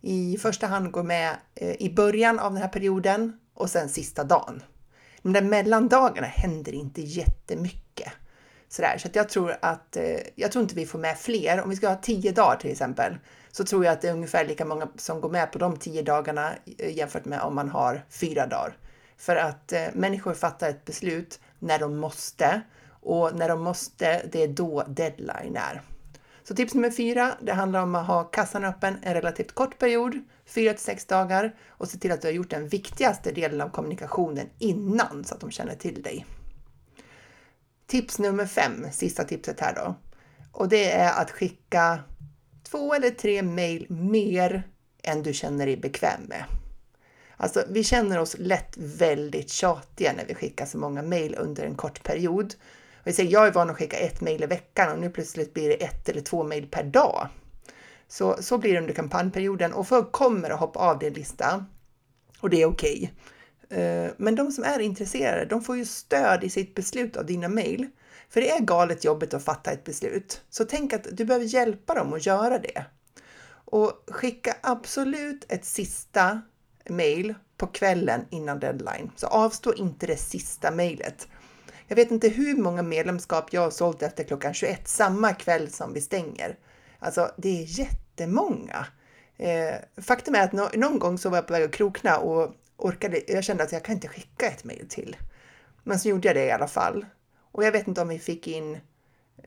i 0.00 0.38
första 0.40 0.66
hand 0.66 0.90
går 0.90 1.02
med 1.02 1.36
eh, 1.54 1.82
i 1.82 1.94
början 1.94 2.38
av 2.38 2.52
den 2.52 2.62
här 2.62 2.68
perioden 2.68 3.38
och 3.54 3.70
sen 3.70 3.88
sista 3.88 4.24
dagen. 4.24 4.62
De 5.22 5.32
där 5.32 5.42
mellandagarna 5.42 6.26
händer 6.26 6.74
inte 6.74 7.02
jättemycket. 7.02 7.87
Sådär. 8.68 8.98
Så 8.98 9.08
att 9.08 9.16
jag 9.16 9.28
tror 9.28 9.56
att, 9.62 9.96
eh, 9.96 10.20
jag 10.34 10.52
tror 10.52 10.62
inte 10.62 10.74
vi 10.74 10.86
får 10.86 10.98
med 10.98 11.18
fler. 11.18 11.62
Om 11.62 11.70
vi 11.70 11.76
ska 11.76 11.88
ha 11.88 11.96
tio 11.96 12.32
dagar 12.32 12.56
till 12.56 12.70
exempel, 12.70 13.18
så 13.50 13.64
tror 13.64 13.84
jag 13.84 13.92
att 13.92 14.00
det 14.00 14.08
är 14.08 14.12
ungefär 14.12 14.44
lika 14.44 14.64
många 14.64 14.88
som 14.96 15.20
går 15.20 15.30
med 15.30 15.52
på 15.52 15.58
de 15.58 15.76
tio 15.76 16.02
dagarna 16.02 16.52
eh, 16.78 16.96
jämfört 16.96 17.24
med 17.24 17.40
om 17.40 17.54
man 17.54 17.68
har 17.68 18.04
fyra 18.10 18.46
dagar. 18.46 18.76
För 19.16 19.36
att 19.36 19.72
eh, 19.72 19.86
människor 19.92 20.34
fattar 20.34 20.68
ett 20.68 20.84
beslut 20.84 21.40
när 21.58 21.78
de 21.78 21.96
måste 21.96 22.62
och 22.90 23.36
när 23.36 23.48
de 23.48 23.62
måste, 23.62 24.22
det 24.32 24.42
är 24.42 24.48
då 24.48 24.84
deadline 24.88 25.56
är. 25.56 25.82
Så 26.42 26.54
tips 26.54 26.74
nummer 26.74 26.90
fyra, 26.90 27.34
det 27.40 27.52
handlar 27.52 27.82
om 27.82 27.94
att 27.94 28.06
ha 28.06 28.24
kassan 28.24 28.64
öppen 28.64 28.96
en 29.02 29.14
relativt 29.14 29.52
kort 29.54 29.78
period, 29.78 30.18
4 30.46 30.72
till 30.72 30.82
6 30.82 31.06
dagar 31.06 31.54
och 31.68 31.88
se 31.88 31.98
till 31.98 32.12
att 32.12 32.22
du 32.22 32.28
har 32.28 32.32
gjort 32.32 32.50
den 32.50 32.68
viktigaste 32.68 33.32
delen 33.32 33.60
av 33.60 33.68
kommunikationen 33.68 34.46
innan 34.58 35.24
så 35.24 35.34
att 35.34 35.40
de 35.40 35.50
känner 35.50 35.74
till 35.74 36.02
dig. 36.02 36.26
Tips 37.88 38.18
nummer 38.18 38.46
fem, 38.46 38.86
sista 38.92 39.24
tipset 39.24 39.60
här 39.60 39.74
då. 39.74 39.94
Och 40.52 40.68
det 40.68 40.92
är 40.92 41.22
att 41.22 41.30
skicka 41.30 41.98
två 42.70 42.94
eller 42.94 43.10
tre 43.10 43.42
mejl 43.42 43.86
mer 43.90 44.62
än 45.02 45.22
du 45.22 45.32
känner 45.32 45.66
dig 45.66 45.76
bekväm 45.76 46.22
med. 46.22 46.44
Alltså, 47.36 47.64
vi 47.68 47.84
känner 47.84 48.18
oss 48.18 48.36
lätt 48.38 48.76
väldigt 48.76 49.50
tjatiga 49.50 50.12
när 50.12 50.24
vi 50.24 50.34
skickar 50.34 50.66
så 50.66 50.78
många 50.78 51.02
mejl 51.02 51.36
under 51.38 51.64
en 51.64 51.74
kort 51.74 52.02
period. 52.02 52.54
Och 52.94 53.06
jag, 53.06 53.14
säger, 53.14 53.32
jag 53.32 53.46
är 53.46 53.52
van 53.52 53.70
att 53.70 53.76
skicka 53.76 53.96
ett 53.96 54.20
mejl 54.20 54.42
i 54.42 54.46
veckan 54.46 54.92
och 54.92 54.98
nu 54.98 55.10
plötsligt 55.10 55.54
blir 55.54 55.68
det 55.68 55.84
ett 55.84 56.08
eller 56.08 56.20
två 56.20 56.44
mejl 56.44 56.66
per 56.66 56.84
dag. 56.84 57.28
Så, 58.08 58.42
så 58.42 58.58
blir 58.58 58.72
det 58.72 58.80
under 58.80 58.94
kampanjperioden 58.94 59.72
och 59.72 59.88
folk 59.88 60.12
kommer 60.12 60.50
att 60.50 60.60
hoppa 60.60 60.80
av 60.80 60.98
din 60.98 61.12
lista 61.12 61.64
och 62.40 62.50
det 62.50 62.62
är 62.62 62.66
okej. 62.66 62.96
Okay. 62.96 63.10
Eh, 63.70 64.10
men 64.16 64.34
de 64.34 64.52
som 64.52 64.64
är 64.64 64.78
intresserade, 64.78 65.44
de 65.44 65.62
får 65.62 65.76
ju 65.76 65.84
stöd 65.84 66.44
i 66.44 66.50
sitt 66.50 66.74
beslut 66.74 67.16
av 67.16 67.26
dina 67.26 67.48
mejl. 67.48 67.86
För 68.28 68.40
det 68.40 68.50
är 68.50 68.60
galet 68.60 69.04
jobbigt 69.04 69.34
att 69.34 69.44
fatta 69.44 69.70
ett 69.70 69.84
beslut. 69.84 70.42
Så 70.50 70.64
tänk 70.64 70.92
att 70.92 71.06
du 71.12 71.24
behöver 71.24 71.46
hjälpa 71.46 71.94
dem 71.94 72.12
att 72.12 72.26
göra 72.26 72.58
det. 72.58 72.84
Och 73.48 74.04
skicka 74.08 74.56
absolut 74.60 75.44
ett 75.48 75.64
sista 75.64 76.42
mejl 76.88 77.34
på 77.56 77.66
kvällen 77.66 78.24
innan 78.30 78.60
deadline. 78.60 79.10
Så 79.16 79.26
avstå 79.26 79.74
inte 79.74 80.06
det 80.06 80.16
sista 80.16 80.70
mejlet. 80.70 81.28
Jag 81.86 81.96
vet 81.96 82.10
inte 82.10 82.28
hur 82.28 82.56
många 82.56 82.82
medlemskap 82.82 83.52
jag 83.52 83.60
har 83.60 83.70
sålt 83.70 84.02
efter 84.02 84.24
klockan 84.24 84.54
21 84.54 84.88
samma 84.88 85.32
kväll 85.32 85.70
som 85.70 85.92
vi 85.92 86.00
stänger. 86.00 86.56
Alltså, 86.98 87.30
det 87.36 87.48
är 87.48 87.80
jättemånga. 87.80 88.86
Eh, 89.36 89.74
faktum 90.02 90.34
är 90.34 90.44
att 90.44 90.52
no 90.52 90.68
någon 90.74 90.98
gång 90.98 91.18
så 91.18 91.30
var 91.30 91.36
jag 91.36 91.46
på 91.46 91.52
väg 91.52 91.64
att 91.64 91.72
krokna 91.72 92.18
och 92.18 92.54
orkade. 92.78 93.22
Jag 93.26 93.44
kände 93.44 93.62
att 93.64 93.72
jag 93.72 93.84
kan 93.84 93.94
inte 93.94 94.08
skicka 94.08 94.46
ett 94.46 94.64
mejl 94.64 94.88
till. 94.88 95.16
Men 95.84 95.98
så 95.98 96.08
gjorde 96.08 96.28
jag 96.28 96.36
det 96.36 96.44
i 96.44 96.50
alla 96.50 96.68
fall. 96.68 97.06
Och 97.52 97.64
jag 97.64 97.72
vet 97.72 97.88
inte 97.88 98.00
om 98.00 98.08
vi 98.08 98.18
fick 98.18 98.46
in 98.46 98.74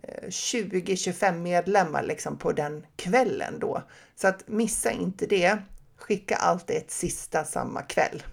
eh, 0.02 0.28
20-25 0.28 1.40
medlemmar 1.40 2.04
liksom 2.04 2.38
på 2.38 2.52
den 2.52 2.86
kvällen 2.96 3.60
då. 3.60 3.84
Så 4.16 4.28
att 4.28 4.48
missa 4.48 4.92
inte 4.92 5.26
det. 5.26 5.58
Skicka 5.98 6.36
alltid 6.36 6.76
ett 6.78 6.92
sista 6.92 7.44
samma 7.44 7.82
kväll. 7.82 8.24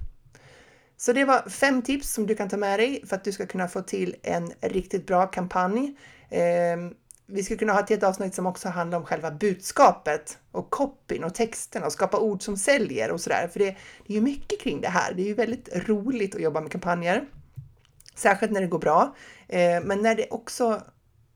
Så 0.96 1.12
det 1.12 1.24
var 1.24 1.48
fem 1.48 1.82
tips 1.82 2.12
som 2.12 2.26
du 2.26 2.34
kan 2.34 2.48
ta 2.48 2.56
med 2.56 2.80
dig 2.80 3.06
för 3.06 3.16
att 3.16 3.24
du 3.24 3.32
ska 3.32 3.46
kunna 3.46 3.68
få 3.68 3.82
till 3.82 4.16
en 4.22 4.52
riktigt 4.60 5.06
bra 5.06 5.26
kampanj. 5.26 5.96
Ehm, 6.30 6.94
vi 7.30 7.42
skulle 7.42 7.58
kunna 7.58 7.72
ha 7.72 7.80
ett 7.80 7.88
helt 7.88 8.02
avsnitt 8.02 8.34
som 8.34 8.46
också 8.46 8.68
handlar 8.68 8.98
om 8.98 9.04
själva 9.04 9.30
budskapet 9.30 10.38
och 10.52 10.70
copyn 10.70 11.24
och 11.24 11.34
texten 11.34 11.84
och 11.84 11.92
skapa 11.92 12.18
ord 12.18 12.42
som 12.42 12.56
säljer 12.56 13.10
och 13.10 13.20
sådär. 13.20 13.48
För 13.52 13.58
det, 13.58 13.76
det 14.06 14.12
är 14.12 14.14
ju 14.14 14.20
mycket 14.20 14.60
kring 14.60 14.80
det 14.80 14.88
här. 14.88 15.14
Det 15.14 15.22
är 15.22 15.26
ju 15.26 15.34
väldigt 15.34 15.88
roligt 15.88 16.34
att 16.34 16.40
jobba 16.40 16.60
med 16.60 16.72
kampanjer. 16.72 17.24
Särskilt 18.14 18.52
när 18.52 18.60
det 18.60 18.66
går 18.66 18.78
bra. 18.78 19.14
Eh, 19.48 19.82
men 19.84 20.02
när 20.02 20.14
det 20.14 20.28
också 20.30 20.82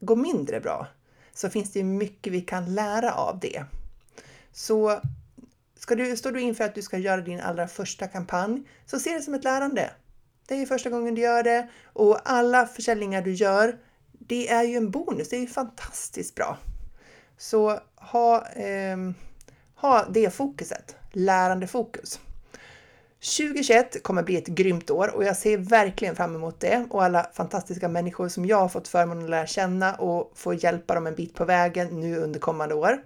går 0.01 0.17
mindre 0.17 0.61
bra 0.61 0.87
så 1.35 1.51
finns 1.51 1.73
det 1.73 1.79
ju 1.79 1.85
mycket 1.85 2.33
vi 2.33 2.41
kan 2.41 2.75
lära 2.75 3.15
av 3.15 3.39
det. 3.41 3.65
Så 4.53 5.01
ska 5.77 5.95
du, 5.95 6.17
står 6.17 6.33
du 6.33 6.41
inför 6.41 6.65
att 6.65 6.75
du 6.75 6.83
ska 6.83 6.99
göra 6.99 7.21
din 7.21 7.41
allra 7.41 7.69
första 7.69 8.07
kampanj, 8.07 8.63
så 8.87 8.99
se 8.99 9.15
det 9.15 9.23
som 9.23 9.35
ett 9.35 9.45
lärande. 9.45 9.91
Det 10.47 10.55
är 10.63 10.67
första 10.67 10.91
gången 10.91 11.15
du 11.15 11.21
gör 11.23 11.43
det 11.43 11.69
och 11.85 12.19
alla 12.25 12.67
försäljningar 12.67 13.23
du 13.23 13.33
gör, 13.33 13.79
det 14.33 14.49
är 14.49 14.63
ju 14.63 14.77
en 14.77 14.91
bonus. 14.91 15.29
Det 15.29 15.37
är 15.37 15.41
ju 15.41 15.47
fantastiskt 15.47 16.35
bra. 16.35 16.59
Så 17.39 17.79
ha, 17.97 18.47
eh, 18.49 18.97
ha 19.77 20.05
det 20.11 20.35
fokuset, 20.35 20.97
lärandefokus. 21.11 22.21
2021 23.37 24.03
kommer 24.03 24.23
bli 24.23 24.37
ett 24.37 24.47
grymt 24.47 24.91
år 24.91 25.17
och 25.17 25.25
jag 25.25 25.37
ser 25.37 25.59
verkligen 25.59 26.17
fram 26.17 26.35
emot 26.35 26.61
det 26.61 26.87
och 26.91 27.05
alla 27.05 27.31
fantastiska 27.35 27.89
människor 27.89 28.29
som 28.29 28.47
jag 28.47 28.57
har 28.57 28.69
fått 28.69 28.89
förmånen 28.89 29.25
att 29.25 29.31
lära 29.31 29.47
känna 29.47 29.95
och 29.95 30.33
få 30.35 30.55
hjälpa 30.55 30.95
dem 30.95 31.07
en 31.07 31.15
bit 31.15 31.35
på 31.35 31.45
vägen 31.45 32.01
nu 32.01 32.17
under 32.17 32.41
kommande 32.41 32.75
år. 32.75 33.03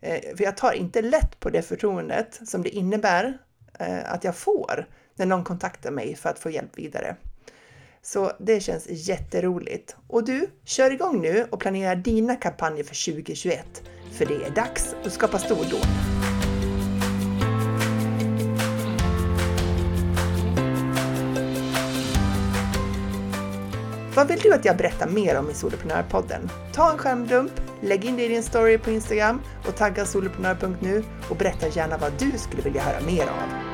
Eh, 0.00 0.36
för 0.36 0.44
jag 0.44 0.56
tar 0.56 0.72
inte 0.72 1.02
lätt 1.02 1.40
på 1.40 1.50
det 1.50 1.62
förtroendet 1.62 2.40
som 2.48 2.62
det 2.62 2.68
innebär 2.68 3.38
eh, 3.78 4.12
att 4.12 4.24
jag 4.24 4.36
får 4.36 4.88
när 5.14 5.26
någon 5.26 5.44
kontaktar 5.44 5.90
mig 5.90 6.16
för 6.16 6.30
att 6.30 6.38
få 6.38 6.50
hjälp 6.50 6.78
vidare. 6.78 7.16
Så 8.12 8.32
det 8.38 8.60
känns 8.60 8.86
jätteroligt. 8.88 9.96
Och 10.06 10.24
du, 10.24 10.50
kör 10.64 10.90
igång 10.90 11.20
nu 11.20 11.46
och 11.50 11.60
planera 11.60 11.94
dina 11.94 12.36
kampanjer 12.36 12.84
för 12.84 13.12
2021. 13.12 13.82
För 14.12 14.26
det 14.26 14.34
är 14.34 14.50
dags 14.50 14.94
att 15.04 15.12
skapa 15.12 15.38
stordåd. 15.38 15.86
Vad 24.14 24.28
vill 24.28 24.38
du 24.38 24.54
att 24.54 24.64
jag 24.64 24.76
berättar 24.76 25.08
mer 25.08 25.38
om 25.38 25.50
i 25.50 25.54
Soloprenörpodden? 25.54 26.50
Ta 26.72 26.92
en 26.92 26.98
skärmdump, 26.98 27.52
lägg 27.82 28.04
in 28.04 28.16
det 28.16 28.24
i 28.24 28.28
din 28.28 28.42
story 28.42 28.78
på 28.78 28.90
Instagram 28.90 29.40
och 29.68 29.76
tagga 29.76 30.06
soloprenör.nu 30.06 31.04
och 31.30 31.36
berätta 31.36 31.68
gärna 31.68 31.98
vad 31.98 32.12
du 32.18 32.38
skulle 32.38 32.62
vilja 32.62 32.82
höra 32.82 33.00
mer 33.06 33.22
av. 33.22 33.67